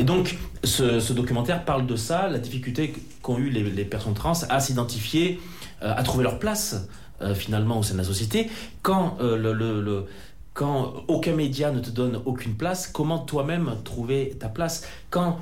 [0.00, 2.92] Et donc, ce, ce, documentaire parle de ça, la difficulté
[3.22, 5.38] qu'ont eu les, les, personnes trans à s'identifier,
[5.82, 6.88] euh, à trouver leur place
[7.34, 8.48] finalement au sein de la société,
[8.80, 10.06] quand, le, le,
[10.54, 14.86] quand aucun média ne te donne aucune place, comment toi-même trouver ta place?
[15.10, 15.38] Quand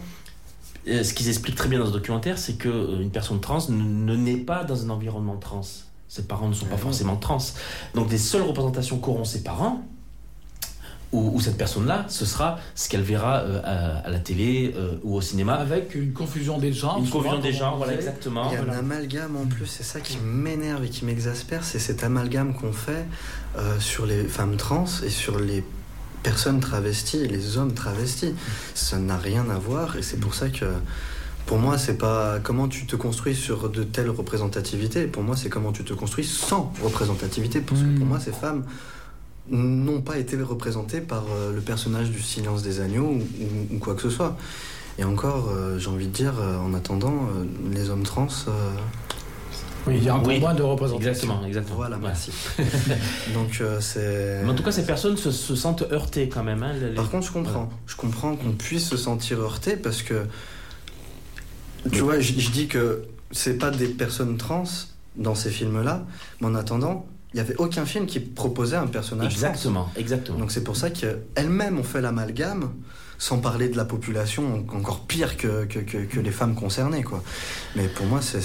[0.88, 4.16] euh, ce qu'ils expliquent très bien dans ce documentaire, c'est qu'une euh, personne trans ne,
[4.16, 5.62] naît pas dans un environnement trans.
[6.09, 7.38] Ses parents ne sont pas ah forcément trans.
[7.94, 9.82] Donc les seules représentations qu'auront ses parents,
[11.12, 15.54] ou, cette personne-là, ce sera ce qu'elle verra euh, à, la télé ou au cinéma.
[15.54, 16.98] Avec une confusion des genres.
[16.98, 18.50] Une confusion des genres, voilà, exactement.
[18.50, 21.78] Il y a un amalgame en plus, c'est ça qui m'énerve et qui m'exaspère, c'est
[21.78, 23.06] cet amalgame qu'on fait
[23.78, 25.64] sur les femmes trans et sur les
[26.22, 28.34] personnes travesties et les hommes travestis.
[28.74, 30.66] Ça n'a rien à voir et c'est pour ça que
[31.48, 35.06] pour moi, c'est pas comment tu te construis sur de telles représentativités.
[35.06, 37.62] Pour moi, c'est comment tu te construis sans représentativité.
[37.62, 38.09] Parce que pour hmm.
[38.09, 38.64] moi, ces femmes
[39.51, 43.18] n'ont pas été représentées par euh, le personnage du silence des agneaux
[43.72, 44.36] ou, quoi que ce soit.
[44.99, 47.28] Et encore, euh, j'ai envie de dire, euh, en attendant,
[47.72, 48.28] les hommes trans
[49.88, 51.11] oui, il y a un peu moins de représentation.
[51.11, 51.76] Exactement, exactement.
[51.76, 52.30] Voilà, merci.
[53.34, 54.44] Donc euh, c'est.
[54.46, 56.62] en tout cas, ces personnes se, sentent heurtées quand même.
[56.62, 57.68] Hein, Par contre, je comprends.
[57.86, 60.26] Je comprends qu'on puisse se sentir heurté parce que.
[61.92, 64.64] Tu vois, je, dis que c'est pas des personnes trans
[65.16, 66.05] dans ces films-là,
[66.40, 69.91] mais en attendant, il n'y avait aucun film qui proposait un personnage exactement.
[69.97, 70.39] Exactement.
[70.39, 72.72] Donc c'est pour ça qu'elles-mêmes ont fait l'amalgame
[73.18, 77.03] sans parler de la population encore pire que, que, que, que les femmes concernées.
[77.03, 77.22] Quoi.
[77.76, 78.41] Mais pour moi, c'est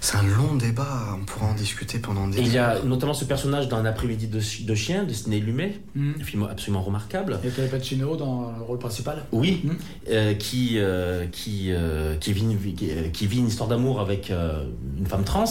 [0.00, 3.24] c'est un long débat, on pourra en discuter pendant des Il y a notamment ce
[3.24, 6.12] personnage dans Un après-midi de, de, chien de Sidney Lumet, mm.
[6.20, 7.38] un film absolument remarquable.
[7.44, 9.70] Et Tony Pacino dans le rôle principal Oui, mm.
[10.10, 15.06] euh, qui, euh, qui, euh, qui, vit une, qui, vit une histoire d'amour avec une
[15.06, 15.44] femme trans.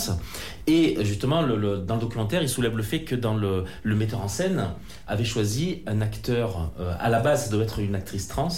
[0.67, 4.21] Et justement, le, dans le documentaire, il soulève le fait que dans le, le metteur
[4.21, 4.69] en scène
[5.07, 8.49] avait choisi un acteur, à la base, ça doit être une actrice trans.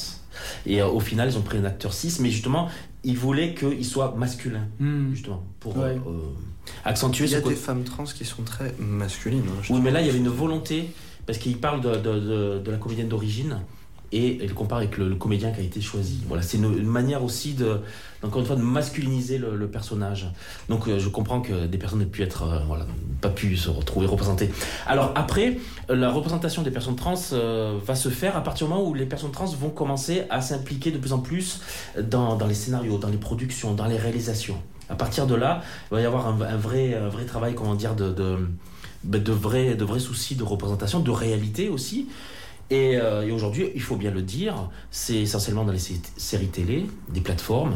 [0.65, 2.69] Et au final, ils ont pris un acteur cis, mais justement,
[3.07, 5.11] il voulait qu'il soit masculin, hmm.
[5.11, 5.95] justement, pour euh,
[6.83, 9.45] accentuer Il y a des femmes trans qui sont très masculines.
[9.47, 10.89] Hein, oui, mais là, il y avait une volonté,
[11.25, 13.61] parce qu'il parle de, de la comédienne d'origine,
[14.11, 16.19] et il compare avec le, comédien qui a été choisi.
[16.27, 17.81] Voilà, c'est une, manière aussi de,
[18.23, 20.27] encore une fois, de masculiniser le, personnage.
[20.69, 22.85] Donc euh, je comprends que des personnes n'aient pu être, euh, voilà,
[23.19, 24.49] pas pu se retrouver représentées.
[24.85, 25.57] Alors après,
[25.89, 29.05] la représentation des personnes trans euh, va se faire à partir du moment où les
[29.05, 31.61] personnes trans vont commencer à s'impliquer de plus en plus
[32.01, 34.61] dans, les scénarios, dans les productions, dans les réalisations.
[34.89, 38.09] À partir de là, il va y avoir un, vrai, vrai travail, comment dire, de,
[38.09, 38.37] de,
[39.03, 42.07] de, vrais, de vrais soucis de représentation, de réalité aussi.
[42.71, 45.79] Euh, et, aujourd'hui, il faut bien le dire, c'est essentiellement dans les
[46.17, 47.75] séries télé, des plateformes,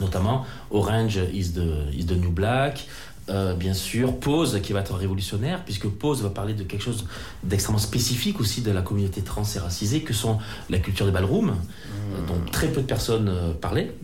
[0.00, 2.86] notamment Orange is the, is the New Black,
[3.28, 7.06] euh, bien sûr, Pause qui va être révolutionnaire, puisque Pause va parler de quelque chose
[7.44, 10.38] d'extrêmement spécifique aussi de la communauté trans et racisée, que sont
[10.68, 12.26] la culture des ballrooms, mmh.
[12.26, 13.94] dont très peu de personnes euh, parlaient.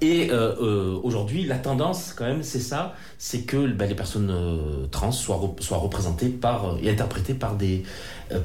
[0.00, 4.30] Et euh, euh, aujourd'hui, la tendance, quand même, c'est ça, c'est que ben, les personnes
[4.30, 7.84] euh, trans soient, soient représentées par, et interprétées par des,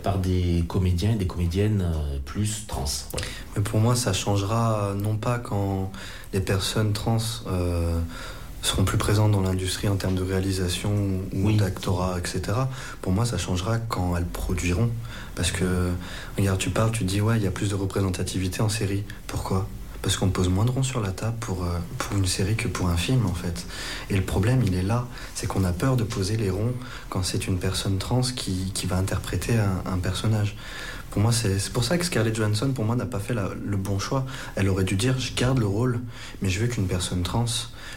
[0.03, 1.85] par des comédiens et des comédiennes
[2.25, 2.85] plus trans.
[3.55, 5.91] Mais pour moi, ça changera non pas quand
[6.33, 7.17] les personnes trans
[8.61, 10.91] seront plus présentes dans l'industrie en termes de réalisation
[11.33, 12.41] ou d'actorat, etc.
[13.01, 14.89] Pour moi, ça changera quand elles produiront.
[15.35, 15.91] Parce que,
[16.37, 19.05] regarde, tu parles, tu dis, ouais, il y a plus de représentativité en série.
[19.27, 19.67] Pourquoi?
[20.01, 22.67] Parce qu'on pose moins de ronds sur la table pour, euh, pour une série que
[22.67, 23.65] pour un film en fait.
[24.09, 26.73] Et le problème il est là, c'est qu'on a peur de poser les ronds
[27.09, 30.55] quand c'est une personne trans qui, qui va interpréter un, personnage.
[31.11, 33.97] Pour moi, c'est pour ça que Scarlett Johansson, pour moi, n'a pas fait le bon
[33.97, 34.25] choix.
[34.55, 35.99] Elle aurait dû dire, je garde le rôle,
[36.41, 37.45] mais je veux qu'une personne trans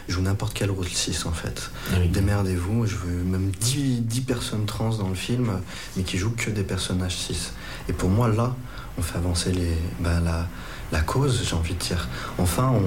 [0.07, 1.71] joue n'importe quel rôle cis, en fait.
[1.93, 5.61] Ah Démerdez-vous, je veux même 10, 10, personnes trans dans le film,
[5.95, 7.51] mais qui jouent que des personnages cis.
[7.87, 8.55] Et pour moi, là,
[8.97, 10.47] on fait avancer les, bah, la,
[10.93, 12.07] la cause, j'ai envie de dire.
[12.37, 12.83] Enfin, on,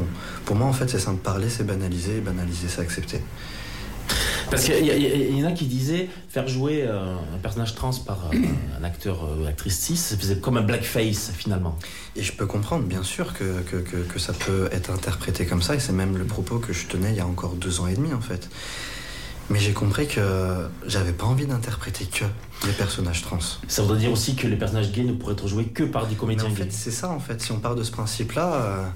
[0.47, 1.21] pour moi, en fait, c'est simple.
[1.21, 3.21] Parler, c'est banaliser, et banaliser, c'est accepter.
[4.51, 8.37] Parce qu'il y, en a qui disaient faire jouer euh, un personnage trans par euh,
[8.81, 11.77] un acteur ou euh, actrice cis, c'est comme un blackface finalement.
[12.15, 15.75] Et je peux comprendre, bien sûr, que, que, que ça peut être interprété comme ça,
[15.75, 17.95] et c'est même le propos que je tenais il y a encore deux ans et
[17.95, 18.49] demi en fait.
[19.49, 20.21] Mais j'ai compris que
[20.87, 22.25] j'avais pas envie d'interpréter que
[22.67, 23.39] les personnages trans.
[23.69, 26.17] Ça voudrait dire aussi que les personnages gays ne pourraient être joués que par des
[26.17, 26.69] comédiens en gays.
[26.71, 27.41] c'est ça en fait.
[27.41, 28.87] Si on part de ce principe-là, euh,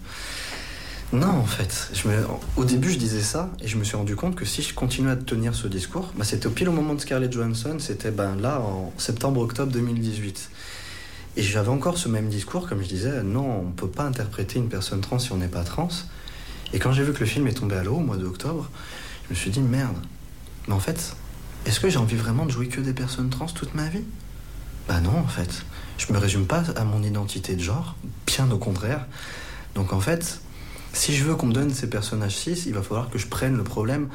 [1.12, 1.90] non en fait.
[1.92, 2.14] Je me...
[2.57, 5.12] Au début, je disais ça et je me suis rendu compte que si je continuais
[5.12, 7.76] à tenir ce discours, bah, c'était au pile au moment de Scarlett Johansson.
[7.78, 10.51] C'était ben là en septembre-octobre 2018.
[11.36, 14.68] Et j'avais encore ce même discours, comme je disais, non, on peut pas interpréter une
[14.68, 15.88] personne trans si on n'est pas trans.
[16.72, 18.68] Et quand j'ai vu que le film est tombé à l'eau au mois d'octobre,
[19.26, 19.96] je me suis dit merde.
[20.68, 21.14] Mais en fait,
[21.66, 24.04] est-ce que j'ai envie vraiment de jouer que des personnes trans toute ma vie?
[24.88, 25.64] Bah non, en fait.
[25.98, 27.94] Je me résume pas à mon identité de genre,
[28.26, 29.06] bien au contraire.
[29.74, 30.40] Donc en fait,
[30.92, 33.56] si je veux qu'on me donne ces personnages cis, il va falloir que je prenne
[33.56, 34.08] le problème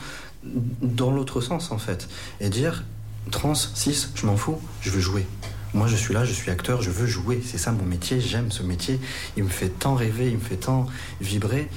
[0.82, 2.10] dans l'autre sens en fait.
[2.40, 2.84] Et dire
[3.32, 5.26] trans, cis, je m'en fous, je veux jouer.
[5.74, 7.42] Moi je suis là, je suis acteur, je veux jouer.
[7.46, 9.00] C'est ça mon métier, j'aime ce métier.
[9.38, 10.88] Il me fait tant rêver, il me fait tant
[11.22, 11.70] vibrer.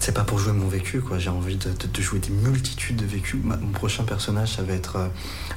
[0.00, 1.18] C'est pas pour jouer mon vécu, quoi.
[1.18, 3.38] J'ai envie de, jouer des multitudes de vécus.
[3.44, 5.08] mon prochain personnage, ça va être euh,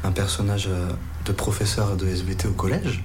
[0.03, 0.89] un personnage euh,
[1.25, 3.01] de professeur de SVT au collège.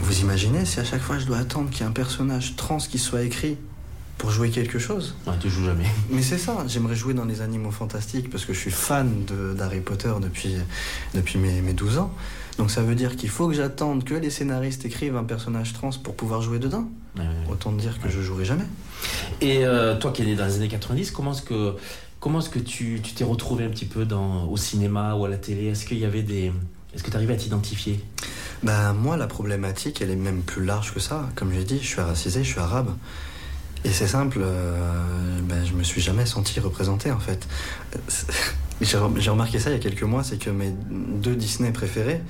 [0.00, 2.78] Vous imaginez si à chaque fois je dois attendre qu'il y ait un personnage trans
[2.78, 3.58] qui soit écrit
[4.16, 5.14] pour jouer quelque chose?
[5.26, 5.86] Ouais, tu joues jamais.
[6.10, 9.80] Mais c'est ça, j'aimerais jouer dans les animaux fantastiques parce que je suis fan d'Harry
[9.80, 10.56] Potter depuis,
[11.14, 12.14] depuis mes, mes 12 ans.
[12.58, 15.90] Donc ça veut dire qu'il faut que j'attende que les scénaristes écrivent un personnage trans
[16.02, 16.88] pour pouvoir jouer dedans.
[17.50, 18.64] Autant dire que je jouerai jamais.
[19.40, 21.74] Et euh, toi qui es né dans les années 90, comment est-ce que,
[22.20, 25.36] comment est-ce que tu t'es retrouvé un petit peu dans, au cinéma ou à la
[25.36, 25.66] télé?
[25.66, 26.52] Est-ce qu'il y avait des...
[26.94, 28.00] Est-ce que tu arrives à t'identifier?
[28.62, 31.28] Bah, Moi, la problématique, elle est même plus large que ça.
[31.36, 32.90] Comme j'ai dit, je suis racisé, je suis arabe.
[33.84, 37.46] Et c'est simple, euh, ben, je me suis jamais senti représenté en fait.
[38.80, 42.20] J'ai remarqué ça il y a quelques mois, c'est que mes deux Disney préférés,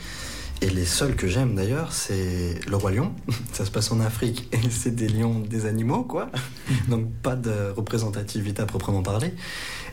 [0.61, 3.13] et les seuls que j'aime d'ailleurs, c'est Le Roi Lion.
[3.53, 6.31] Ça se passe en Afrique et c'est des lions, des animaux, quoi.
[6.89, 9.35] Donc pas de représentativité à proprement parler.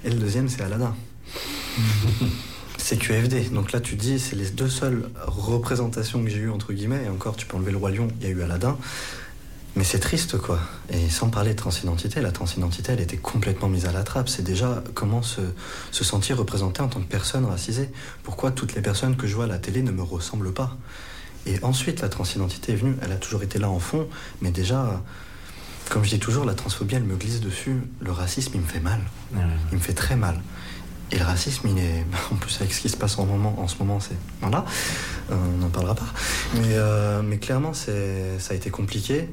[0.04, 0.96] Et le deuxième, c'est Aladdin.
[2.78, 3.50] c'est QFD.
[3.52, 7.04] Donc là, tu dis, c'est les deux seules représentations que j'ai eues, entre guillemets.
[7.06, 8.78] Et encore, tu peux enlever Le Roi Lion, il y a eu Aladdin.
[9.76, 10.60] Mais c'est triste, quoi.
[10.90, 14.30] Et sans parler de transidentité, la transidentité, elle était complètement mise à la trappe.
[14.30, 15.42] C'est déjà comment se,
[15.92, 17.90] sentir représenté en tant que personne racisée.
[18.24, 20.78] Pourquoi toutes les personnes que je vois à la télé ne me ressemblent pas?
[21.46, 22.96] Et ensuite, la transidentité est venue.
[23.02, 24.08] Elle a toujours été là en fond,
[24.42, 25.04] mais déjà,
[25.90, 27.76] comme je dis toujours, la transphobie, elle me glisse dessus.
[28.00, 29.02] Le racisme, il me fait mal.
[29.72, 30.42] Il me fait très mal.
[31.12, 32.06] Et le racisme, il est.
[32.32, 34.18] En plus, avec ce qui se passe en, moment, en ce moment, c'est.
[34.40, 34.66] Voilà.
[35.32, 36.08] Euh, on n'en parlera pas.
[36.56, 39.30] Mais, euh, mais clairement, ça a été compliqué.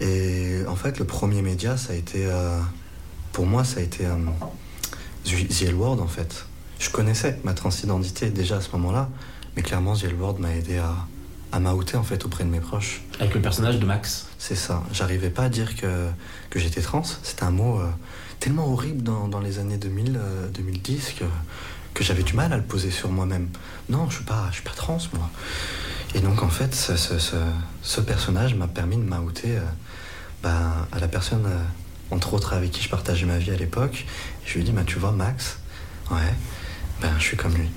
[0.00, 2.26] Et en fait, le premier média, ça a été.
[2.26, 2.58] Euh,
[3.32, 4.16] pour moi, ça a été euh,
[5.24, 6.46] The L Word, en fait.
[6.78, 9.08] Je connaissais ma transidentité déjà à ce moment-là,
[9.56, 10.94] mais clairement, The L Word m'a aidé à,
[11.52, 13.02] à m'outer en fait auprès de mes proches.
[13.20, 14.82] Avec le personnage de Max C'est ça.
[14.92, 16.08] J'arrivais pas à dire que,
[16.50, 17.04] que j'étais trans.
[17.22, 17.88] C'était un mot euh,
[18.40, 20.18] tellement horrible dans, dans, les années 2000,
[20.52, 21.24] 2010 que,
[21.94, 23.48] que j'avais du mal à le poser sur moi-même.
[23.88, 25.30] Non, je suis pas, je suis pas trans, moi.
[26.14, 29.58] Et donc, en fait, ce, personnage m'a permis de m'outer
[30.44, 34.04] bah, à la personne, euh, entre autres avec qui je partageais ma vie à l'époque.
[34.44, 35.58] Je lui ai dit, bah, tu vois, Max,
[36.10, 36.34] ouais,
[37.00, 37.70] ben, je suis comme lui.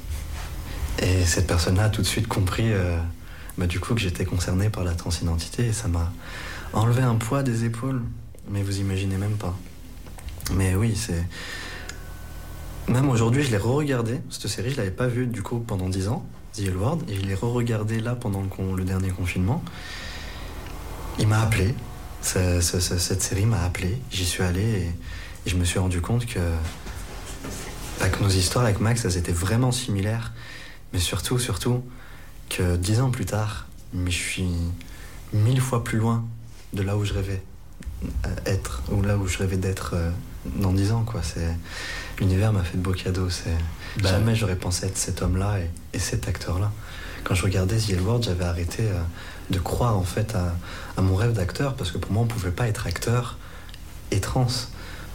[1.00, 2.98] Et cette personne-là a tout de suite compris, euh,
[3.58, 6.12] du coup, que j'étais concerné par la transidentité et ça m'a
[6.74, 8.02] enlevé un poids des épaules.
[8.50, 9.56] Mais vous imaginez même pas.
[10.54, 11.26] Mais oui, c'est.
[12.90, 14.20] Même aujourd'hui, je l'ai re-regardé.
[14.30, 16.26] Cette série, je l'avais pas vue du coup pendant 10 ans,
[16.58, 16.76] The L
[17.08, 18.44] et je l'ai re-regardé là pendant
[18.76, 19.64] le, dernier confinement.
[21.20, 21.76] Il m'a appelé,
[22.22, 24.94] cette série m'a appelé, j'y suis allé et,
[25.46, 26.40] je me suis rendu compte que,
[28.02, 30.34] bah, que nos histoires avec Max, elles étaient vraiment similaires.
[30.92, 31.84] Mais surtout, surtout,
[32.50, 34.50] que dix ans plus tard, mais je suis
[35.32, 36.26] mille fois plus loin
[36.74, 37.42] de là où je rêvais
[38.04, 40.12] euh, être, ou là où je rêvais d'être euh,
[40.58, 41.06] dans dix ans.
[42.20, 43.30] L'univers m'a fait de beaux cadeaux.
[44.02, 45.58] Bah, jamais j'aurais pensé être cet homme-là
[45.94, 46.72] et, cet acteur-là.
[47.24, 49.02] Quand je regardais The World, j'avais arrêté euh,
[49.50, 52.68] de croire en fait à, mon rêve d'acteur parce que pour moi on pouvait pas
[52.68, 53.38] être acteur
[54.12, 54.48] et trans.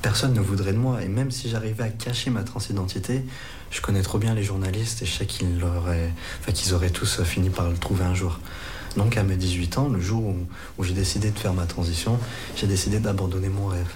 [0.00, 3.24] Personne ne voudrait de moi et même si j'arrivais à cacher ma transidentité,
[3.70, 6.10] je connais trop bien les journalistes et je sais qu'ils auraient,
[6.40, 8.40] enfin, qu'ils auraient tous fini par le trouver un jour.
[8.96, 10.36] Donc à mes 18 ans, le jour où,
[10.76, 12.18] où j'ai décidé de faire ma transition,
[12.56, 13.88] j'ai décidé d'abandonner mon rêve.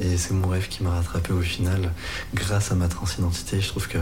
[0.00, 1.92] Et c'est mon rêve qui m'a rattrapé au final
[2.34, 3.60] grâce à ma transidentité.
[3.60, 3.98] Je trouve que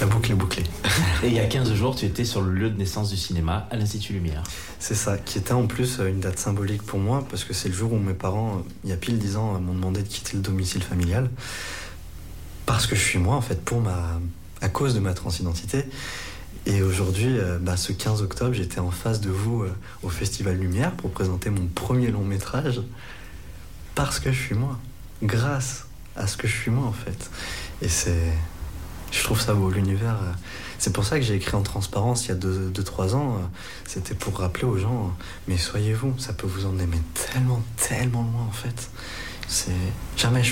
[0.00, 0.64] la boucle est bouclée.
[1.22, 3.68] Et il y a 15 jours, tu étais sur le lieu de naissance du cinéma,
[3.70, 4.42] à l'Institut Lumière.
[4.80, 7.68] C'est ça, qui était en plus euh, une date symbolique pour moi, parce que c'est
[7.68, 10.02] le jour où mes parents, euh, il y a pile 10 ans, euh, m'ont demandé
[10.02, 11.30] de quitter le domicile familial.
[12.66, 14.20] Parce que je suis moi, en fait, pour ma...
[14.60, 15.84] à cause de ma transidentité.
[16.66, 19.64] Et aujourd'hui, bah, ce 15 octobre, j'étais en face de vous
[20.04, 22.80] au Festival Lumière pour présenter mon premier long métrage.
[23.96, 24.78] Parce que je suis moi.
[25.22, 27.30] Grâce à ce que je suis moi, en fait.
[27.80, 28.32] Et c'est
[29.12, 30.16] je trouve ça beau, l'univers.
[30.22, 30.32] Euh,
[30.78, 33.36] c'est pour ça que j'ai écrit en transparence il y a 2-3 ans.
[33.36, 33.40] Euh,
[33.86, 38.46] c'était pour rappeler aux gens, euh, mais soyez-vous, ça peut vous emmener tellement, tellement loin
[38.48, 38.90] en fait.
[39.46, 39.70] C'est
[40.16, 40.42] jamais,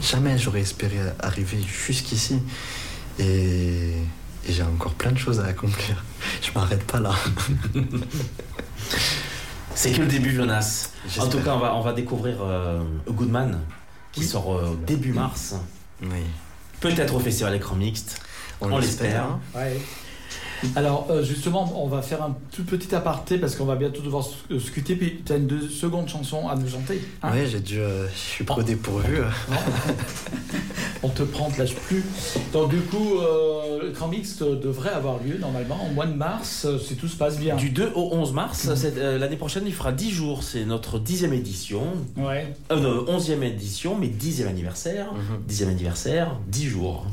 [0.00, 2.40] jamais j'aurais espéré arriver jusqu'ici.
[3.18, 3.94] Et,
[4.48, 6.02] j'ai encore plein de choses à accomplir.
[6.42, 7.14] Je m'arrête pas là.
[9.74, 10.90] C'est que le début, Jonas.
[11.18, 12.38] En tout cas, on va, on va découvrir
[13.06, 13.60] Goodman,
[14.12, 15.54] qui sort début mars.
[16.02, 16.08] Oui.
[16.80, 18.20] Peut-être au festival écran mixte.
[18.60, 19.38] On, l'espère.
[19.54, 19.80] Ouais.
[20.76, 24.24] Alors euh, justement, on va faire un tout petit aparté parce qu'on va bientôt devoir
[24.24, 24.96] se quitter.
[24.96, 27.00] Puis tu as une deux secondes chanson à nous chanter.
[27.22, 29.20] hein oui, j'ai dû, euh, je suis trop dépourvu.
[31.02, 32.04] on te prend, on te lâche plus.
[32.52, 36.66] Donc du coup, euh, le grand mixte devrait avoir lieu normalement au mois de mars,
[36.86, 37.56] si tout se passe bien.
[37.56, 40.42] Du 2 au 11 mars, l'année prochaine, il fera 10 jours.
[40.42, 41.82] C'est notre dixième édition.
[42.16, 42.54] Ouais.
[42.70, 45.06] non, 11e édition, mais dixième anniversaire.
[45.46, 47.06] Dixième anniversaire, 10 jours.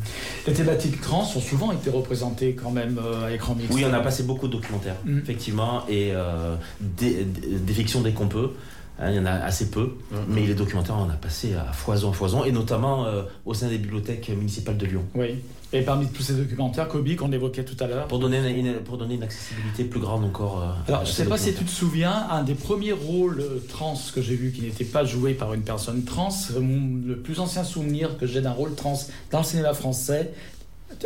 [0.45, 2.99] Les thématiques trans ont souvent été représentées quand même
[3.37, 3.73] écran mixte.
[3.73, 5.19] Oui, on a passé beaucoup de documentaires, Mm.
[5.19, 7.25] effectivement, et euh, des,
[7.73, 8.51] fictions dès qu'on peut.
[8.99, 10.15] Hein, il y en a assez peu, Mm.
[10.29, 13.67] mais les documentaires, on a passé à foison, à foison, et notamment euh, au sein
[13.69, 15.03] des bibliothèques municipales de Lyon.
[15.15, 15.35] Oui.
[15.73, 18.07] Et parmi tous ces documentaires, Kobe, qu'on évoquait tout à l'heure.
[18.07, 20.63] Pour donner une, une- pour donner une accessibilité plus grande encore.
[20.63, 23.59] euh, Alors, je ces sais pas si tu te souviens, un des premiers rôles euh,
[23.67, 27.17] trans que j'ai vu qui n'était pas joué par une personne trans, euh, mon- le
[27.17, 28.97] plus ancien souvenir que j'ai d'un rôle trans
[29.29, 30.31] dans le cinéma français.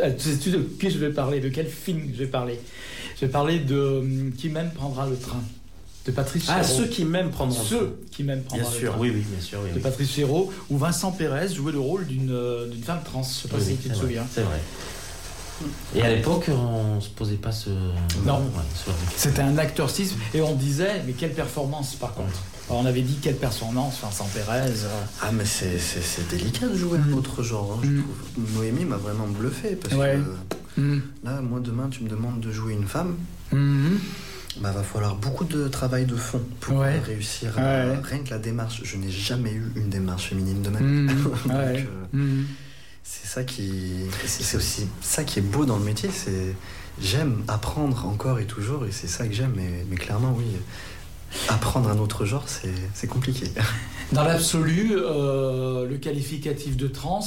[0.00, 2.58] Euh, Sais-tu de qui je vais parler De quel film je vais parler
[3.16, 5.42] Je vais parler de euh, Qui même prendra le train
[6.06, 6.78] de Patrice Ah, Chéreau.
[6.80, 7.62] ceux qui m'aiment prendront.
[7.62, 9.00] Ceux qui même prendra Bien le sûr, train.
[9.00, 9.60] oui, oui, bien sûr.
[9.62, 9.80] Oui, De oui.
[9.82, 13.22] Patrice Chéreau, où Vincent Pérez jouait le rôle d'une euh, d'une femme trans.
[13.22, 14.26] Je sais pas Oui, si tu te souviens.
[14.32, 14.58] C'est vrai.
[15.94, 17.70] Et à l'époque, on se posait pas ce.
[18.26, 18.38] Non.
[18.38, 18.92] Ouais.
[19.16, 22.42] C'était un acteur cis et on disait mais quelle performance par contre.
[22.68, 24.70] Alors, on avait dit quelle performance Vincent Pérez.
[24.84, 24.88] euh,
[25.20, 28.02] Ah, mais c'est- c'est c'est délicat de jouer un autre genre, hein, je Mm.
[28.02, 28.54] trouve.
[28.58, 30.18] Noémie m'a vraiment bluffé parce Ouais.
[30.76, 31.02] que Mhm.
[31.24, 33.16] là, moi, demain, tu me demandes de jouer une femme.
[33.52, 33.98] Mhm.
[34.60, 36.98] Bah, va falloir beaucoup de travail de fond pour Ouais.
[37.00, 37.58] réussir.
[37.58, 37.98] à- Ouais.
[38.02, 40.84] Rien que la démarche, je n'ai jamais eu une démarche féminine de ma vie.
[41.46, 41.50] Mhm.
[41.50, 41.86] Ouais.
[41.86, 42.46] euh, Mhm.
[43.02, 46.10] c'est ça qui, c'est c'est aussi ça qui est beau dans le métier.
[46.12, 46.54] C'est
[47.00, 49.52] j'aime apprendre encore et toujours, et c'est ça que j'aime.
[49.56, 50.44] Mais, mais clairement, oui,
[51.48, 53.46] apprendre un autre genre, c'est c'est compliqué.
[54.12, 57.24] Dans l'absolu, euh, le qualificatif de trans,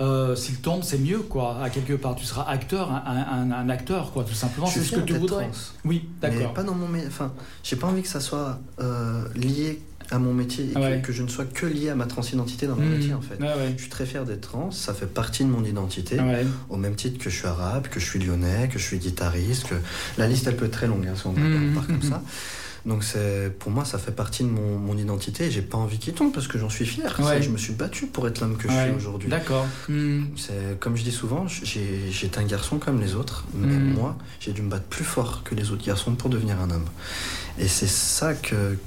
[0.00, 1.58] euh, s'il tombe, c'est mieux quoi.
[1.62, 4.66] À quelque part, tu seras acteur, un, un- un acteur quoi, tout simplement.
[4.66, 5.44] C'est ce que tu voudrais.
[5.44, 5.50] trans.
[5.84, 6.54] Oui, Mais d'accord.
[6.54, 6.88] pas dans mon.
[7.06, 7.32] Enfin,
[7.62, 9.80] j'ai pas envie que ça soit euh, lié
[10.12, 11.00] à mon métier et que- Ouais.
[11.02, 12.96] que, je ne sois que lié à ma transidentité dans mon Mhm.
[12.98, 13.36] métier en fait.
[13.40, 13.74] Ouais, ouais.
[13.76, 16.44] Je suis très fier d'être trans, ça fait partie de mon identité, Ouais.
[16.68, 19.68] au même titre que je suis arabe, que je suis lyonnais, que je suis guitariste,
[19.68, 19.76] que
[20.18, 21.74] la liste elle peut être très longue hein, si on Mhm.
[21.74, 22.22] part comme ça.
[22.86, 25.98] Donc c'est pour moi ça fait partie de mon, mon identité et j'ai pas envie
[25.98, 27.14] qu'il tombe parce que j'en suis fier.
[27.20, 27.42] Ouais.
[27.42, 29.28] Je me suis battu pour être l'homme que je suis aujourd'hui.
[29.28, 29.66] D'accord.
[29.88, 30.28] Mhm.
[30.36, 33.94] C'est comme je dis souvent, j'ai j'étais un garçon comme les autres, mais Mhm.
[33.94, 36.86] moi, j'ai dû me battre plus fort que les autres garçons pour devenir un homme.
[37.58, 38.78] Et c'est ça que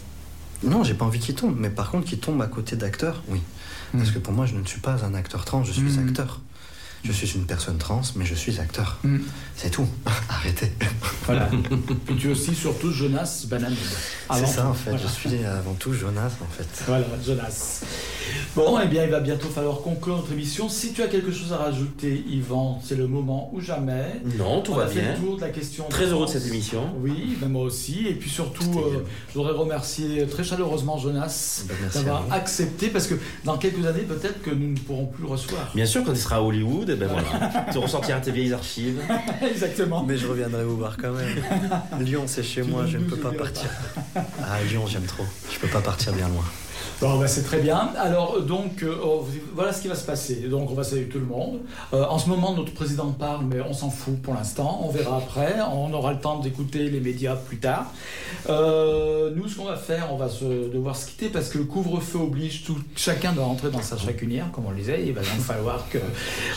[0.64, 3.41] non, j'ai pas envie qu'il tombe, mais par contre qu'il tombe à côté d'acteurs, oui.
[3.91, 4.14] Parce Mhm.
[4.16, 6.41] que pour moi, je ne suis pas un acteur trans, je suis acteur.
[7.04, 8.97] Je suis une personne trans, mais je suis acteur.
[9.04, 9.24] Mhm.
[9.58, 9.86] C'est tout.
[10.30, 10.72] Arrêtez.
[11.26, 11.49] Voilà.
[12.06, 13.78] Puis tu es aussi surtout Jonas Bananide.
[14.34, 14.91] C'est ça en fait.
[14.91, 15.06] Voilà.
[15.06, 16.84] Je suis avant tout Jonas en fait.
[16.88, 17.84] Voilà, Jonas.
[18.56, 20.70] Bon, eh bien, il va bientôt falloir conclure notre émission.
[20.70, 24.22] Si tu as quelque chose à rajouter, Yvan, c'est le moment ou jamais.
[24.38, 25.14] Non, tout On va a fait bien.
[25.14, 25.86] le tour de la question.
[25.89, 26.84] Très heureux de cette émission.
[27.01, 28.08] Oui, ben moi aussi.
[28.08, 28.99] Et puis surtout, euh, bien.
[29.30, 33.86] je voudrais remercier très chaleureusement Jonas Ben, merci à d'avoir accepté, parce que dans quelques
[33.86, 35.70] années, peut-être que nous ne pourrons plus le recevoir.
[35.76, 39.02] Bien sûr, quand il sera à Hollywood, eh ben voilà, tu ressortiras tes vieilles archives.
[39.41, 40.04] Exactement.
[40.04, 41.36] Mais je reviendrai vous voir quand même.
[42.00, 43.70] Lyon, c'est chez Tu moi, ne je ne peux pas partir.
[44.16, 45.26] Ah, Lyon, j'aime trop.
[45.52, 46.46] Je peux pas partir bien loin.
[47.04, 47.89] Bon, ben, c'est très bien.
[47.99, 50.47] Alors, donc, euh, oh, voilà ce qui va se passer.
[50.47, 51.60] Donc, on va saluer tout le monde.
[51.93, 54.80] Euh, en ce moment, notre président parle, mais on s'en fout pour l'instant.
[54.86, 55.58] On verra après.
[55.74, 57.91] On aura le temps d'écouter les médias plus tard.
[58.49, 62.20] Euh, nous, ce qu'on va faire, on va devoir se quitter parce que le couvre-feu
[62.20, 62.78] oblige tout.
[62.95, 65.04] Chacun doit rentrer dans sa chacunière, comme on le disait.
[65.06, 65.99] Il va donc falloir que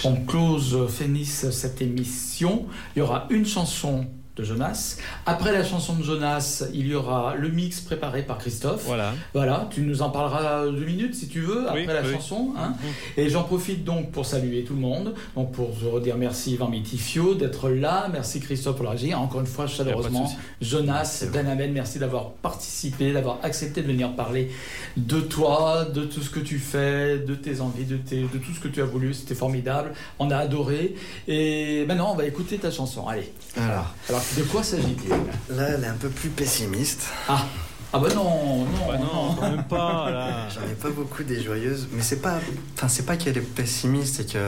[0.04, 2.66] on close, finisse cette émission.
[2.94, 4.06] Il y aura une chanson
[4.36, 4.96] de Jonas.
[5.24, 8.82] Après la chanson de Jonas, il y aura le mix préparé par Christophe.
[8.84, 9.12] Voilà.
[9.32, 12.12] Voilà, tu nous en parleras deux minutes si tu veux, après Oui, la oui.
[12.12, 12.52] chanson.
[12.58, 12.74] hein.
[13.16, 16.68] Et j'en profite donc pour saluer tout le monde, donc pour te redire merci Yvan
[16.68, 20.30] Mitifio d'être là, merci Christophe pour régie, encore une fois chaleureusement.
[20.60, 24.50] Jonas, Ben Amen, merci d'avoir participé, d'avoir accepté de venir parler
[24.98, 28.52] de toi, de tout ce que tu fais, de tes envies, de, tes, de tout
[28.54, 30.94] ce que tu as voulu, c'était formidable, on a adoré.
[31.26, 33.32] Et maintenant on va écouter ta chanson, allez.
[33.56, 35.10] Alors, Alors de quoi s'agit-il
[35.56, 37.04] là, elle est un peu plus pessimiste.
[37.28, 37.44] Ah,
[37.92, 39.34] ah bah non, non, Bah non, non.
[39.34, 40.48] quand même pas, là.
[40.54, 42.34] J'en ai pas beaucoup des joyeuses, mais c'est pas,
[42.76, 44.38] enfin c'est pas qu'elle est pessimiste, c'est que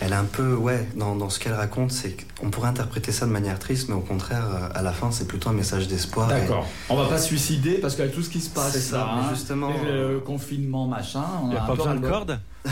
[0.00, 3.24] elle est un peu, ouais, dans, dans ce qu'elle raconte, c'est qu'on pourrait interpréter ça
[3.26, 6.30] de manière triste, mais au contraire, euh, à la fin, c'est plutôt un message d'espoir.
[6.36, 6.66] et- D'accord.
[6.90, 9.12] On va pas se suicider parce qu'avec tout ce qui se passe, C'est ça, là,
[9.14, 12.40] mais hein, justement, et le confinement, machin, on Il n'y a pas besoin de corde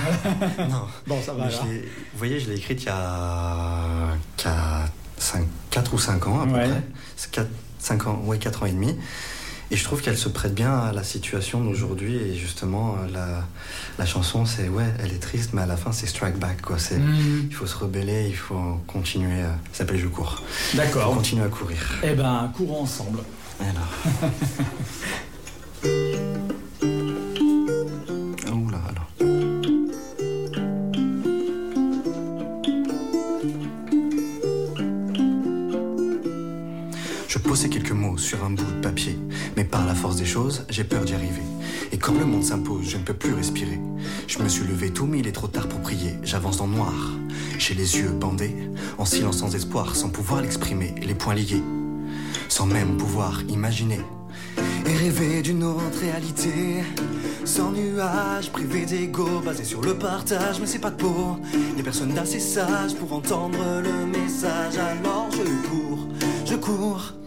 [0.58, 0.82] Non.
[1.06, 1.68] Bon, ça va vous
[2.16, 3.84] voyez, je l'ai écrite il y a
[4.36, 4.50] 4,
[5.92, 6.68] ou 5 ans à peu Ouais.
[6.68, 6.82] près.
[7.16, 7.48] C'est 4,
[7.78, 8.96] 5 ans, ouais, 4 ans et demi.
[9.72, 12.16] Et je trouve qu'elle se prête bien à la situation d'aujourd'hui.
[12.16, 13.44] Et justement, la,
[13.98, 16.60] la chanson, c'est ouais, elle est triste, mais à la fin, c'est strike back.
[16.60, 16.76] Quoi.
[16.78, 17.46] C'est, Mhm.
[17.50, 19.42] Il faut se rebeller, il faut continuer.
[19.42, 20.42] euh, Ça s'appelle Je cours.
[20.42, 21.14] Il faut D'accord.
[21.14, 21.78] continuer à courir.
[22.02, 23.20] Eh ben, courons ensemble.
[23.60, 23.92] Alors?
[38.20, 39.18] sur un bout de papier,
[39.56, 41.42] mais par la force des choses, j'ai peur d'y arriver.
[41.90, 43.80] Et comme le monde s'impose, je ne peux plus respirer.
[44.28, 46.14] Je me suis levé tôt, mais il est trop tard pour prier.
[46.22, 46.92] J'avance dans le noir,
[47.58, 48.54] j'ai les yeux bandés,
[48.98, 51.62] en silence sans espoir, sans pouvoir l'exprimer, les poings liés,
[52.48, 54.00] sans même pouvoir imaginer.
[54.86, 56.82] Et rêver d'une autre réalité,
[57.44, 61.38] sans nuages, privé d'ego, basé sur le partage, mais c'est pas de peau.
[61.76, 66.08] Y'a personne d'assez sage pour entendre le message, alors je cours,
[66.44, 67.19] je cours.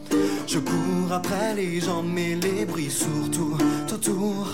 [0.53, 3.57] Je cours après les gens, mais les bruits surtout
[3.91, 4.45] autour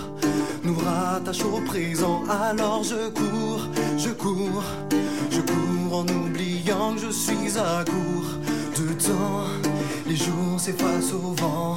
[0.64, 2.22] nous rattachent au présent.
[2.26, 4.64] Alors je cours, je cours,
[5.30, 8.30] je cours en oubliant que je suis à court
[8.78, 9.44] de temps.
[10.06, 11.76] Les jours s'effacent au vent.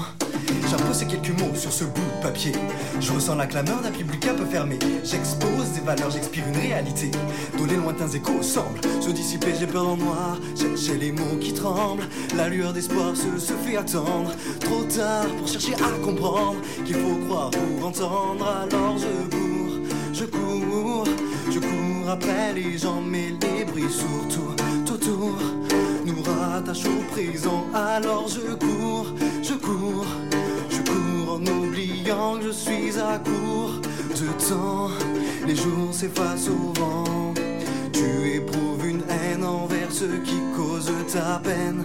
[0.74, 2.52] J'impose quelques mots sur ce bout de papier.
[3.00, 4.80] Je ressens la clameur d'un public un peu fermé.
[5.04, 7.12] J'expose des valeurs, j'expire une réalité
[7.60, 9.54] dont les lointains échos semblent se dissiper.
[9.60, 10.40] J'ai peur le noir,
[10.76, 12.08] j'ai les mots qui tremblent.
[12.36, 14.32] La lueur d'espoir se, se fait attendre.
[14.62, 18.48] Trop tard pour chercher à comprendre qu'il faut croire pour entendre.
[18.48, 19.78] Alors je cours,
[20.12, 21.04] je cours,
[21.52, 24.56] je cours après les gens, mais les bruits surtout
[24.92, 25.38] autour
[26.06, 27.66] nous rattachent au présent.
[27.74, 29.08] Alors je cours,
[29.42, 30.23] je cours, en
[32.42, 34.90] je suis à court de temps.
[35.48, 37.34] Les jours s'effacent au vent.
[37.92, 41.84] Tu éprouves une haine envers ceux qui causent ta peine.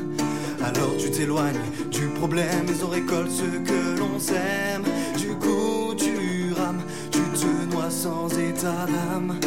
[0.62, 1.61] Alors tu t'éloignes
[1.91, 4.85] du problème et on récolte ce que l'on sème.
[5.16, 9.39] Du coup, tu rames, tu te noies sans état d'âme.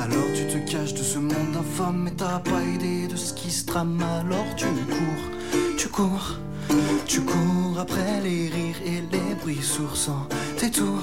[0.00, 3.50] Alors tu te caches de ce monde infâme, mais t'as pas idée de ce qui
[3.50, 4.02] se trame.
[4.20, 5.24] Alors tu cours,
[5.76, 6.38] tu cours,
[7.06, 10.26] tu cours après les rires et les bruits sourds sans
[10.60, 11.02] détour.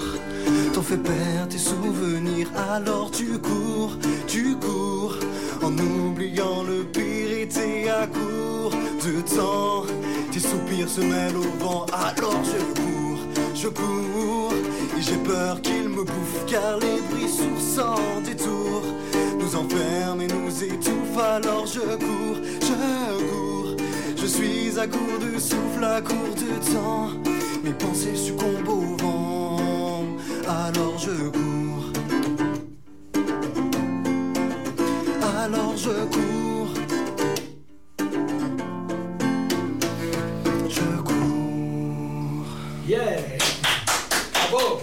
[0.74, 3.97] T'en fais perdre tes souvenirs, alors tu cours,
[4.28, 5.15] tu cours,
[5.63, 8.72] en oubliant le pire et t'es à court
[9.05, 9.84] de temps.
[10.32, 13.20] Tes soupirs se mêlent au vent, alors je cours,
[13.55, 14.53] je cours,
[14.97, 18.84] et j'ai peur qu'il me bouffe, car les bruits sourds sans détour
[19.39, 23.47] nous enferment et nous étouffent, alors je cours, je cours.
[24.28, 27.07] Je suis à court de souffle, à court de temps.
[27.63, 30.03] Mes pensées succombent au vent,
[30.45, 31.86] alors je cours.
[35.45, 36.73] Alors je cours.
[40.69, 42.45] Je cours.
[42.86, 43.03] Yeah
[44.51, 44.82] Bravo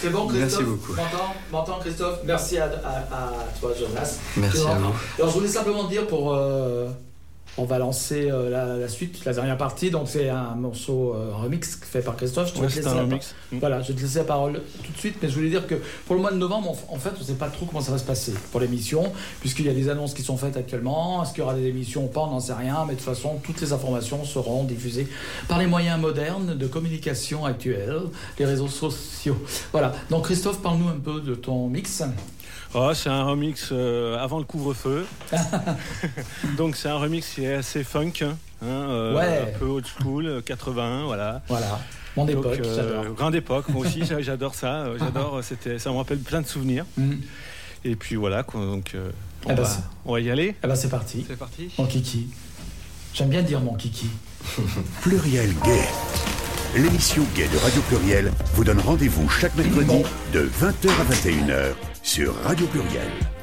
[0.00, 0.40] C'est bon, Christophe?
[0.40, 0.92] Merci beaucoup.
[0.94, 1.34] M'entends?
[1.52, 2.18] M'entends, Christophe?
[2.24, 2.68] Merci à, à-
[3.16, 4.16] à toi, Jonas.
[4.38, 4.92] Merci à vous.
[5.18, 6.32] Alors, je voulais simplement dire pour.
[6.32, 6.88] euh,
[7.56, 9.90] on va lancer euh, la, la suite, la dernière partie.
[9.90, 12.48] Donc, c'est un morceau, euh, un remix fait par Christophe.
[12.48, 13.34] Je te Ouais, un remix.
[13.50, 15.16] par- Voilà, je vais te laisser la parole tout de suite.
[15.22, 15.74] Mais je voulais dire que
[16.06, 17.90] pour le mois de novembre, en, en fait, on ne sait pas trop comment ça
[17.92, 21.22] va se passer pour l'émission, puisqu'il y a des annonces qui sont faites actuellement.
[21.22, 22.84] Est-ce qu'il y aura des émissions ou pas On n'en sait rien.
[22.86, 25.08] Mais de toute façon, toutes les informations seront diffusées
[25.48, 28.02] par les moyens modernes de communication actuels,
[28.38, 29.36] les réseaux sociaux.
[29.72, 29.94] Voilà.
[30.10, 32.02] Donc, Christophe, parle-nous un peu de ton mix.
[32.74, 35.06] Oh, c'est un remix euh, avant le couvre-feu.
[36.56, 39.52] Donc c'est un remix qui est assez funk, hein, euh, Ouais.
[39.54, 41.40] un peu old school, euh, 81, voilà.
[41.48, 41.80] Voilà.
[42.16, 44.82] Mon Donc, époque, euh, grande époque, moi aussi, j'a- j'adore ça.
[44.82, 46.84] euh, J'adore, c'était, ça me rappelle plein de souvenirs.
[46.96, 47.20] Mhm.
[47.84, 49.10] Et puis voilà, quoi, donc euh,
[49.46, 49.68] on, Eh ben, va,
[50.04, 50.54] on va y aller.
[50.62, 51.24] Eh ben, c'est parti.
[51.28, 51.70] C'est parti.
[51.78, 52.28] Mon kiki.
[53.14, 54.08] J'aime bien dire mon kiki.
[55.02, 55.84] Pluriel Gay.
[56.76, 60.02] L'émission Gay de Radio Pluriel vous donne rendez-vous chaque mercredi
[60.34, 63.37] de 20h à 21h sur Radio Pluriel.